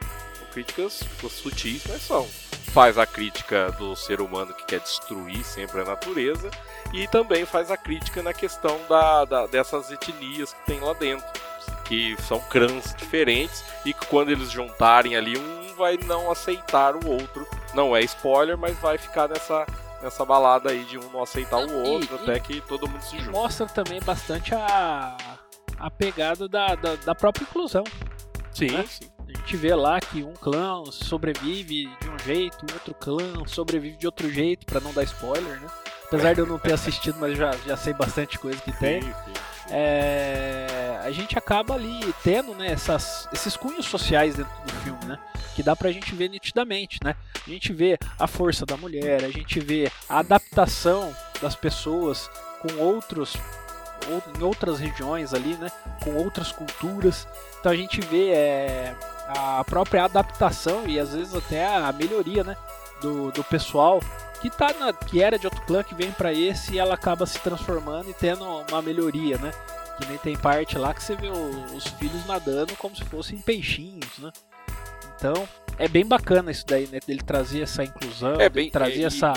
Críticas 0.53 1.03
sutis, 1.29 1.83
mas 1.87 2.01
são. 2.01 2.27
Faz 2.71 2.97
a 2.97 3.05
crítica 3.05 3.71
do 3.73 3.95
ser 3.95 4.21
humano 4.21 4.53
que 4.53 4.63
quer 4.65 4.79
destruir 4.79 5.43
sempre 5.43 5.81
a 5.81 5.85
natureza 5.85 6.51
e 6.93 7.07
também 7.07 7.45
faz 7.45 7.71
a 7.71 7.77
crítica 7.77 8.21
na 8.21 8.33
questão 8.33 8.79
da, 8.87 9.25
da 9.25 9.47
dessas 9.47 9.91
etnias 9.91 10.53
que 10.53 10.65
tem 10.65 10.79
lá 10.79 10.93
dentro, 10.93 11.25
que 11.85 12.15
são 12.21 12.39
crãs 12.39 12.93
diferentes 12.95 13.63
e 13.85 13.93
que 13.93 14.05
quando 14.05 14.29
eles 14.29 14.51
juntarem 14.51 15.15
ali, 15.15 15.37
um 15.37 15.75
vai 15.75 15.97
não 15.97 16.29
aceitar 16.29 16.95
o 16.95 17.09
outro. 17.09 17.47
Não 17.73 17.95
é 17.95 18.01
spoiler, 18.01 18.57
mas 18.57 18.77
vai 18.79 18.97
ficar 18.97 19.27
nessa 19.27 19.65
nessa 20.01 20.23
balada 20.23 20.71
aí 20.71 20.83
de 20.85 20.97
um 20.97 21.09
não 21.11 21.23
aceitar 21.23 21.57
o 21.57 21.83
outro, 21.83 22.17
e, 22.17 22.23
até 22.23 22.37
e, 22.37 22.39
que 22.39 22.61
todo 22.61 22.87
mundo 22.87 23.01
se 23.01 23.17
junta. 23.17 23.31
Mostra 23.31 23.65
também 23.67 23.99
bastante 24.01 24.53
a, 24.55 25.17
a 25.77 25.91
pegada 25.91 26.47
da, 26.47 26.75
da, 26.75 26.95
da 26.95 27.15
própria 27.15 27.43
inclusão. 27.43 27.83
Sim, 28.51 28.71
né? 28.71 28.85
sim. 28.87 29.09
A 29.33 29.37
gente 29.37 29.57
vê 29.57 29.73
lá 29.75 29.99
que 29.99 30.23
um 30.23 30.33
clã 30.33 30.83
sobrevive 30.91 31.89
de 32.01 32.09
um 32.09 32.19
jeito, 32.19 32.65
outro 32.73 32.93
clã 32.93 33.45
sobrevive 33.45 33.97
de 33.97 34.05
outro 34.05 34.29
jeito, 34.31 34.65
para 34.65 34.79
não 34.79 34.93
dar 34.93 35.03
spoiler, 35.03 35.59
né? 35.61 35.67
Apesar 36.05 36.33
de 36.33 36.39
eu 36.41 36.47
não 36.47 36.57
ter 36.57 36.73
assistido, 36.73 37.17
mas 37.19 37.37
já, 37.37 37.51
já 37.67 37.77
sei 37.77 37.93
bastante 37.93 38.39
coisa 38.39 38.59
que 38.59 38.71
tem. 38.79 39.01
Sim, 39.01 39.07
sim, 39.07 39.33
sim. 39.33 39.33
É, 39.71 40.99
a 41.03 41.11
gente 41.11 41.37
acaba 41.37 41.75
ali 41.75 41.99
tendo 42.23 42.55
né, 42.55 42.71
essas, 42.71 43.29
esses 43.31 43.55
cunhos 43.55 43.85
sociais 43.85 44.35
dentro 44.35 44.51
do 44.65 44.73
filme, 44.81 45.05
né? 45.05 45.19
que 45.59 45.63
dá 45.63 45.75
pra 45.75 45.91
gente 45.91 46.15
ver 46.15 46.29
nitidamente, 46.29 46.99
né? 47.03 47.17
A 47.45 47.49
gente 47.49 47.73
vê 47.73 47.97
a 48.17 48.27
força 48.27 48.65
da 48.65 48.77
mulher, 48.77 49.25
a 49.25 49.29
gente 49.29 49.59
vê 49.59 49.91
a 50.07 50.19
adaptação 50.19 51.13
das 51.41 51.53
pessoas 51.53 52.31
com 52.61 52.81
outros 52.81 53.35
em 54.37 54.41
outras 54.41 54.79
regiões 54.79 55.33
ali, 55.33 55.55
né? 55.55 55.69
Com 56.01 56.15
outras 56.15 56.53
culturas. 56.53 57.27
Então 57.59 57.73
a 57.73 57.75
gente 57.75 57.99
vê 57.99 58.29
é, 58.29 58.95
a 59.29 59.63
própria 59.63 60.05
adaptação 60.05 60.87
e 60.87 60.99
às 60.99 61.13
vezes 61.13 61.35
até 61.35 61.65
a 61.65 61.91
melhoria, 61.91 62.43
né? 62.43 62.57
Do, 63.01 63.31
do 63.31 63.43
pessoal 63.45 64.01
que 64.41 64.49
tá 64.49 64.73
na, 64.73 64.91
que 64.91 65.21
era 65.21 65.37
de 65.37 65.45
outro 65.45 65.61
clã 65.61 65.83
que 65.83 65.95
vem 65.95 66.11
para 66.11 66.33
esse 66.33 66.73
e 66.73 66.79
ela 66.79 66.95
acaba 66.95 67.25
se 67.25 67.39
transformando 67.39 68.09
e 68.09 68.13
tendo 68.13 68.43
uma 68.43 68.81
melhoria, 68.81 69.37
né? 69.37 69.51
Que 69.97 70.07
nem 70.07 70.17
tem 70.17 70.35
parte 70.35 70.77
lá 70.77 70.93
que 70.93 71.03
você 71.03 71.15
vê 71.15 71.27
o, 71.27 71.75
os 71.75 71.85
filhos 71.87 72.25
nadando 72.25 72.75
como 72.75 72.95
se 72.95 73.03
fossem 73.05 73.37
peixinhos, 73.37 74.17
né? 74.17 74.31
Então, 75.15 75.47
é 75.77 75.87
bem 75.87 76.05
bacana 76.05 76.51
isso 76.51 76.65
daí, 76.65 76.87
né? 76.87 76.99
Dele 77.05 77.21
trazer 77.21 77.61
essa 77.61 77.83
inclusão, 77.83 78.39
é 78.39 78.49
bem, 78.49 78.69
trazer 78.69 79.03
é, 79.03 79.05
essa 79.05 79.33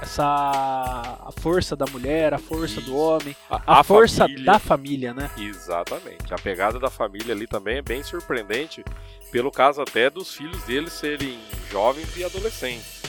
essa 0.00 0.24
a 0.24 1.32
força 1.40 1.74
da 1.74 1.86
mulher, 1.86 2.34
a 2.34 2.38
força 2.38 2.80
isso. 2.80 2.90
do 2.90 2.96
homem, 2.96 3.34
a, 3.48 3.56
a, 3.66 3.80
a 3.80 3.84
força 3.84 4.24
família. 4.24 4.44
da 4.44 4.58
família, 4.58 5.14
né? 5.14 5.30
Exatamente. 5.36 6.32
A 6.32 6.36
pegada 6.36 6.78
da 6.78 6.90
família 6.90 7.34
ali 7.34 7.46
também 7.46 7.78
é 7.78 7.82
bem 7.82 8.02
surpreendente, 8.02 8.84
pelo 9.30 9.50
caso 9.50 9.80
até 9.80 10.10
dos 10.10 10.34
filhos 10.34 10.62
deles 10.64 10.92
serem 10.92 11.38
jovens 11.70 12.16
e 12.16 12.24
adolescentes. 12.24 13.02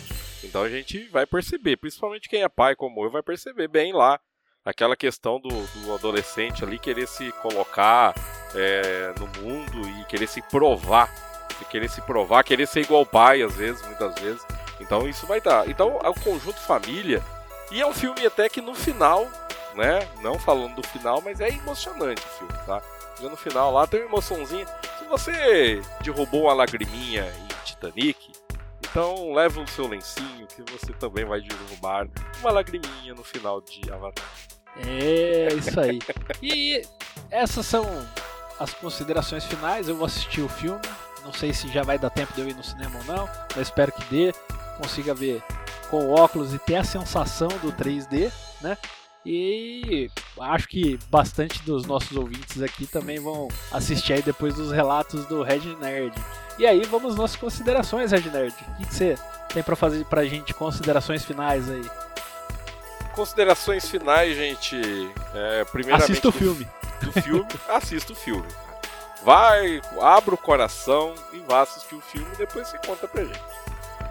Então 0.43 0.61
a 0.61 0.69
gente 0.69 1.07
vai 1.09 1.25
perceber, 1.25 1.77
principalmente 1.77 2.29
quem 2.29 2.43
é 2.43 2.49
pai 2.49 2.75
como 2.75 3.03
eu, 3.03 3.11
vai 3.11 3.23
perceber 3.23 3.67
bem 3.67 3.91
lá 3.93 4.19
aquela 4.63 4.95
questão 4.95 5.39
do, 5.39 5.49
do 5.49 5.93
adolescente 5.93 6.63
ali 6.63 6.79
querer 6.79 7.07
se 7.07 7.31
colocar 7.33 8.15
é, 8.55 9.13
no 9.19 9.27
mundo 9.41 9.88
e 9.99 10.05
querer 10.05 10.27
se 10.27 10.41
provar 10.41 11.11
querer 11.75 11.89
se 11.89 12.01
provar, 12.01 12.43
querer 12.43 12.67
ser 12.67 12.81
igual 12.81 13.01
ao 13.01 13.05
pai, 13.05 13.41
às 13.41 13.55
vezes, 13.55 13.85
muitas 13.85 14.15
vezes. 14.15 14.45
Então 14.79 15.07
isso 15.07 15.25
vai 15.25 15.41
dar. 15.41 15.67
Então 15.69 15.99
é 16.03 16.09
o 16.09 16.13
conjunto 16.13 16.59
família. 16.59 17.21
E 17.71 17.81
é 17.81 17.88
um 17.88 17.93
filme 17.93 18.25
até 18.25 18.47
que 18.47 18.61
no 18.61 18.75
final, 18.75 19.27
né? 19.73 20.07
Não 20.21 20.38
falando 20.38 20.75
do 20.75 20.88
final, 20.88 21.21
mas 21.21 21.39
é 21.39 21.49
emocionante 21.49 22.21
o 22.21 22.39
filme, 22.39 22.53
tá? 22.65 22.81
Já 23.21 23.29
no 23.29 23.38
final 23.38 23.71
lá 23.71 23.88
tem 23.88 24.01
uma 24.01 24.09
emoçãozinha. 24.09 24.65
Se 24.99 25.05
você 25.05 25.81
derrubou 26.01 26.43
uma 26.43 26.53
lagriminha 26.53 27.23
em 27.23 27.65
Titanic, 27.65 28.31
então 28.81 29.33
leva 29.33 29.61
o 29.61 29.67
seu 29.67 29.88
lencinho 29.88 30.47
que 30.47 30.63
você 30.71 30.93
também 30.93 31.25
vai 31.25 31.41
derrubar 31.41 32.07
uma 32.39 32.51
lagriminha 32.51 33.13
no 33.13 33.23
final 33.23 33.61
de 33.61 33.81
Avatar. 33.91 34.25
É, 34.88 35.53
isso 35.53 35.79
aí. 35.79 35.99
e 36.41 36.81
essas 37.31 37.65
são 37.65 37.85
as 38.59 38.73
considerações 38.73 39.45
finais. 39.45 39.88
Eu 39.88 39.95
vou 39.95 40.05
assistir 40.05 40.41
o 40.41 40.49
filme, 40.49 40.81
não 41.23 41.33
sei 41.33 41.53
se 41.53 41.67
já 41.69 41.83
vai 41.83 41.97
dar 41.97 42.09
tempo 42.09 42.33
de 42.33 42.41
eu 42.41 42.49
ir 42.49 42.55
no 42.55 42.63
cinema 42.63 42.97
ou 42.99 43.05
não, 43.05 43.29
mas 43.55 43.67
espero 43.67 43.91
que 43.91 44.03
dê. 44.05 44.33
Consiga 44.77 45.13
ver 45.13 45.41
com 45.89 46.09
óculos 46.09 46.53
e 46.53 46.59
ter 46.59 46.75
a 46.75 46.83
sensação 46.83 47.47
do 47.61 47.71
3D, 47.71 48.31
né? 48.61 48.77
E 49.25 50.09
acho 50.39 50.67
que 50.67 50.99
bastante 51.09 51.61
dos 51.63 51.85
nossos 51.85 52.15
ouvintes 52.15 52.61
aqui 52.61 52.85
também 52.85 53.19
vão 53.19 53.47
assistir 53.71 54.13
aí 54.13 54.21
depois 54.21 54.53
dos 54.53 54.71
relatos 54.71 55.25
do 55.25 55.41
Red 55.41 55.75
Nerd. 55.81 56.13
E 56.59 56.65
aí 56.67 56.83
vamos 56.85 57.13
às 57.13 57.17
nossas 57.17 57.35
considerações, 57.35 58.11
Red 58.11 58.29
Nerd. 58.29 58.53
O 58.79 58.85
que 58.85 58.93
você 58.93 59.15
tem 59.51 59.63
para 59.63 59.75
fazer 59.75 60.05
pra 60.05 60.25
gente 60.25 60.53
considerações 60.53 61.25
finais 61.25 61.67
aí? 61.69 61.81
considerações 63.15 63.88
finais, 63.89 64.35
gente. 64.35 64.75
É, 65.33 65.63
primeiramente, 65.65 66.11
Assista 66.11 66.27
o 66.27 66.31
do- 66.31 66.38
filme. 66.38 66.67
Do 67.01 67.11
filme, 67.21 67.47
assista 67.69 68.13
o 68.13 68.15
filme. 68.15 68.45
Vai, 69.23 69.81
abra 70.01 70.35
o 70.35 70.38
coração 70.38 71.13
e 71.33 71.39
vá 71.39 71.61
assistir 71.61 71.95
o 71.95 72.01
filme 72.01 72.27
e 72.33 72.38
depois 72.38 72.67
você 72.67 72.77
conta 72.85 73.07
pra 73.07 73.23
gente. 73.23 73.39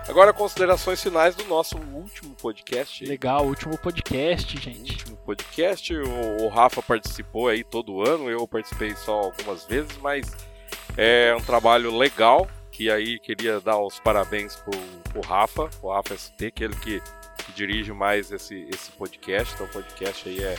Agora, 0.06 0.34
considerações 0.34 1.02
finais 1.02 1.34
do 1.34 1.44
nosso 1.44 1.78
último 1.78 2.34
podcast. 2.34 3.04
Legal, 3.06 3.46
último 3.46 3.78
podcast, 3.78 4.60
gente. 4.60 4.92
último 4.92 5.16
podcast. 5.16 5.96
O, 5.96 6.42
o 6.42 6.48
Rafa 6.48 6.82
participou 6.82 7.48
aí 7.48 7.64
todo 7.64 8.06
ano, 8.06 8.28
eu 8.28 8.46
participei 8.46 8.94
só 8.94 9.12
algumas 9.12 9.64
vezes, 9.64 9.96
mas 10.02 10.30
é 10.96 11.34
um 11.34 11.40
trabalho 11.40 11.96
legal. 11.96 12.46
Que 12.70 12.90
aí 12.90 13.20
queria 13.20 13.60
dar 13.60 13.78
os 13.78 14.00
parabéns 14.00 14.56
pro, 14.56 14.78
pro 15.10 15.20
Rafa, 15.22 15.70
o 15.80 15.92
Rafa 15.92 16.18
ST, 16.18 16.50
que 16.50 16.64
é 16.64 16.66
ele 16.66 16.76
que, 16.76 17.00
que 17.38 17.52
dirige 17.52 17.92
mais 17.92 18.30
esse, 18.30 18.68
esse 18.68 18.90
podcast. 18.90 19.54
Então 19.54 19.66
o 19.66 19.70
podcast 19.70 20.28
aí 20.28 20.42
é 20.42 20.56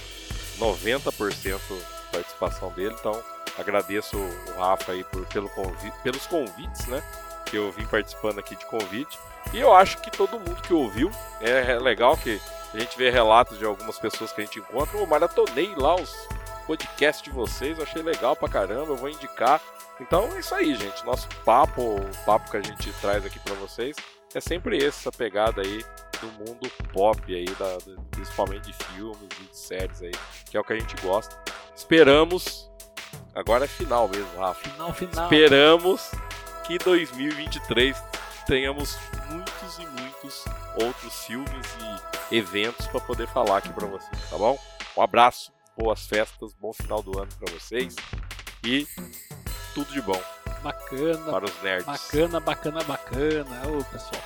90% 0.57 1.59
participação 2.11 2.71
dele. 2.71 2.95
Então 2.97 3.21
agradeço 3.57 4.17
o 4.17 4.59
Rafa 4.59 4.93
aí 4.93 5.03
por, 5.03 5.25
pelo 5.27 5.49
convi 5.49 5.91
pelos 6.03 6.25
convites, 6.25 6.87
né? 6.87 7.03
Que 7.55 7.59
eu 7.59 7.71
vim 7.71 7.85
participando 7.85 8.37
aqui 8.37 8.53
de 8.53 8.65
convite. 8.65 9.17
E 9.53 9.61
eu 9.61 9.73
acho 9.73 10.01
que 10.01 10.11
todo 10.11 10.37
mundo 10.37 10.61
que 10.61 10.73
ouviu 10.73 11.09
é 11.39 11.71
é 11.71 11.79
legal 11.79 12.17
que 12.17 12.37
a 12.73 12.77
gente 12.77 12.97
vê 12.97 13.09
relatos 13.09 13.57
de 13.57 13.63
algumas 13.63 13.97
pessoas 13.97 14.33
que 14.33 14.41
a 14.41 14.43
gente 14.43 14.59
encontra. 14.59 14.97
Eu 14.97 15.07
maratonei 15.07 15.73
lá 15.77 15.95
os 15.95 16.13
podcasts 16.67 17.23
de 17.23 17.29
vocês, 17.29 17.77
eu 17.77 17.85
achei 17.85 18.03
legal 18.03 18.35
pra 18.35 18.49
caramba, 18.49 18.91
eu 18.91 18.97
vou 18.97 19.07
indicar. 19.07 19.61
Então 20.01 20.35
é 20.35 20.39
isso 20.39 20.53
aí, 20.53 20.75
gente. 20.75 21.05
Nosso 21.05 21.29
papo, 21.45 21.95
o 21.95 22.25
papo 22.25 22.51
que 22.51 22.57
a 22.57 22.61
gente 22.61 22.91
traz 22.99 23.25
aqui 23.25 23.39
pra 23.39 23.53
vocês 23.53 23.95
é 24.33 24.41
sempre 24.41 24.85
essa 24.85 25.09
pegada 25.09 25.61
aí 25.61 25.81
do 26.19 26.27
mundo 26.33 26.69
pop 26.91 27.33
aí, 27.33 27.45
da, 27.45 27.77
principalmente 28.11 28.65
de 28.65 28.73
filmes 28.73 29.29
e 29.39 29.43
de 29.45 29.57
séries 29.57 30.01
aí, 30.01 30.11
que 30.51 30.57
é 30.57 30.59
o 30.59 30.63
que 30.65 30.73
a 30.73 30.77
gente 30.77 30.93
gosta. 31.01 31.41
Esperamos, 31.73 32.69
agora 33.33 33.63
é 33.63 33.67
final 33.69 34.09
mesmo, 34.09 34.37
Rafa. 34.37 34.69
Final, 34.69 34.93
final. 34.93 35.23
Esperamos 35.23 36.11
que 36.65 36.77
2023 36.79 37.95
tenhamos 38.47 38.97
muitos 39.29 39.79
e 39.79 39.85
muitos 40.01 40.45
outros 40.81 41.25
filmes 41.25 41.65
e 42.31 42.35
eventos 42.35 42.87
para 42.87 42.99
poder 43.01 43.27
falar 43.27 43.57
aqui 43.57 43.69
para 43.69 43.85
vocês, 43.85 44.29
tá 44.29 44.37
bom? 44.37 44.57
Um 44.97 45.01
abraço, 45.01 45.51
boas 45.77 46.05
festas, 46.07 46.53
bom 46.53 46.73
final 46.73 47.03
do 47.03 47.19
ano 47.19 47.29
para 47.39 47.53
vocês 47.53 47.95
e 48.63 48.87
tudo 49.73 49.91
de 49.91 50.01
bom 50.01 50.19
Bacana, 50.63 51.31
para 51.31 51.45
os 51.45 51.61
nerds. 51.61 51.85
bacana, 51.85 52.39
bacana, 52.39 52.83
bacana. 52.83 53.67
Ô, 53.67 53.83
pessoal. 53.83 54.21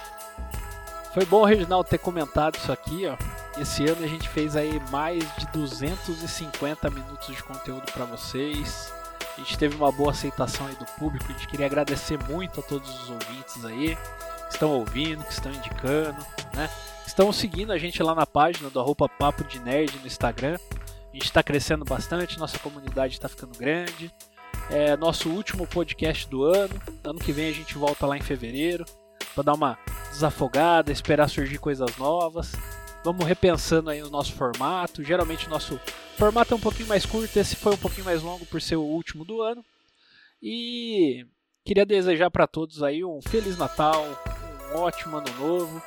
Foi 1.14 1.26
bom, 1.26 1.44
Reginaldo, 1.44 1.90
ter 1.90 1.98
comentado 1.98 2.56
isso 2.56 2.72
aqui, 2.72 3.06
ó. 3.08 3.18
Esse 3.60 3.86
ano 3.86 4.06
a 4.06 4.08
gente 4.08 4.30
fez 4.30 4.56
aí 4.56 4.80
mais 4.90 5.22
de 5.36 5.48
250 5.48 6.90
minutos 6.92 7.36
de 7.36 7.44
conteúdo 7.44 7.92
para 7.92 8.06
vocês. 8.06 8.94
A 9.40 9.44
gente 9.44 9.58
teve 9.58 9.76
uma 9.76 9.90
boa 9.90 10.12
aceitação 10.12 10.68
aí 10.68 10.76
do 10.76 10.86
público. 11.00 11.26
A 11.30 11.32
gente 11.32 11.48
queria 11.48 11.66
agradecer 11.66 12.20
muito 12.26 12.60
a 12.60 12.64
todos 12.64 12.90
os 13.04 13.10
ouvintes 13.10 13.64
aí 13.64 13.96
que 13.96 14.54
estão 14.54 14.72
ouvindo, 14.72 15.24
que 15.24 15.32
estão 15.32 15.50
indicando, 15.50 16.18
né? 16.54 16.70
Estão 17.08 17.32
seguindo 17.32 17.72
a 17.72 17.78
gente 17.78 18.04
lá 18.04 18.14
na 18.14 18.26
página 18.26 18.70
do 18.70 18.80
arroba 18.82 19.08
Papo 19.08 19.46
de 19.46 19.60
Nerd 19.60 19.98
no 20.00 20.08
Instagram. 20.08 20.58
A 20.82 21.14
gente 21.14 21.26
está 21.26 21.42
crescendo 21.42 21.86
bastante, 21.86 22.38
nossa 22.38 22.60
comunidade 22.60 23.14
está 23.14 23.30
ficando 23.30 23.58
grande. 23.58 24.14
É 24.70 24.98
nosso 24.98 25.30
último 25.30 25.66
podcast 25.66 26.28
do 26.28 26.44
ano. 26.44 26.76
Ano 27.02 27.20
que 27.20 27.32
vem 27.32 27.50
a 27.50 27.54
gente 27.54 27.78
volta 27.78 28.06
lá 28.06 28.18
em 28.18 28.22
fevereiro 28.22 28.84
para 29.34 29.44
dar 29.44 29.54
uma 29.54 29.80
desafogada, 30.12 30.92
esperar 30.92 31.30
surgir 31.30 31.60
coisas 31.60 31.96
novas. 31.96 32.52
Vamos 33.06 33.26
repensando 33.26 33.90
aí 33.90 34.04
o 34.04 34.10
nosso 34.10 34.34
formato. 34.34 35.02
Geralmente 35.02 35.48
o 35.48 35.50
nosso 35.50 35.80
formato 36.20 36.54
é 36.54 36.58
um 36.58 36.60
pouquinho 36.60 36.90
mais 36.90 37.06
curto, 37.06 37.40
esse 37.40 37.56
foi 37.56 37.74
um 37.74 37.78
pouquinho 37.78 38.04
mais 38.04 38.22
longo 38.22 38.46
por 38.46 38.62
ser 38.62 38.76
o 38.76 38.82
último 38.82 39.24
do 39.24 39.42
ano. 39.42 39.64
E 40.44 41.26
queria 41.64 41.86
desejar 41.86 42.30
para 42.30 42.46
todos 42.46 42.84
aí 42.84 43.06
um 43.06 43.22
feliz 43.22 43.58
Natal, 43.58 44.06
um 44.74 44.80
ótimo 44.80 45.18
ano 45.18 45.34
novo. 45.40 45.82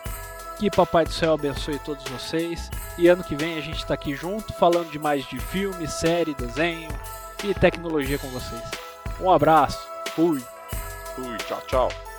Que 0.58 0.70
Papai 0.70 1.04
do 1.04 1.12
Céu 1.12 1.34
abençoe 1.34 1.78
todos 1.80 2.04
vocês. 2.04 2.70
E 2.96 3.08
ano 3.08 3.22
que 3.22 3.36
vem 3.36 3.58
a 3.58 3.60
gente 3.60 3.78
está 3.78 3.92
aqui 3.92 4.14
junto 4.14 4.52
falando 4.54 4.90
de 4.90 4.98
mais 4.98 5.28
de 5.28 5.38
filme, 5.38 5.86
série, 5.86 6.34
desenho 6.34 6.88
e 7.44 7.52
tecnologia 7.52 8.18
com 8.18 8.28
vocês. 8.28 8.62
Um 9.20 9.30
abraço. 9.30 9.86
Fui. 10.14 10.40
Fui, 11.14 11.36
tchau, 11.38 11.62
tchau. 11.66 12.11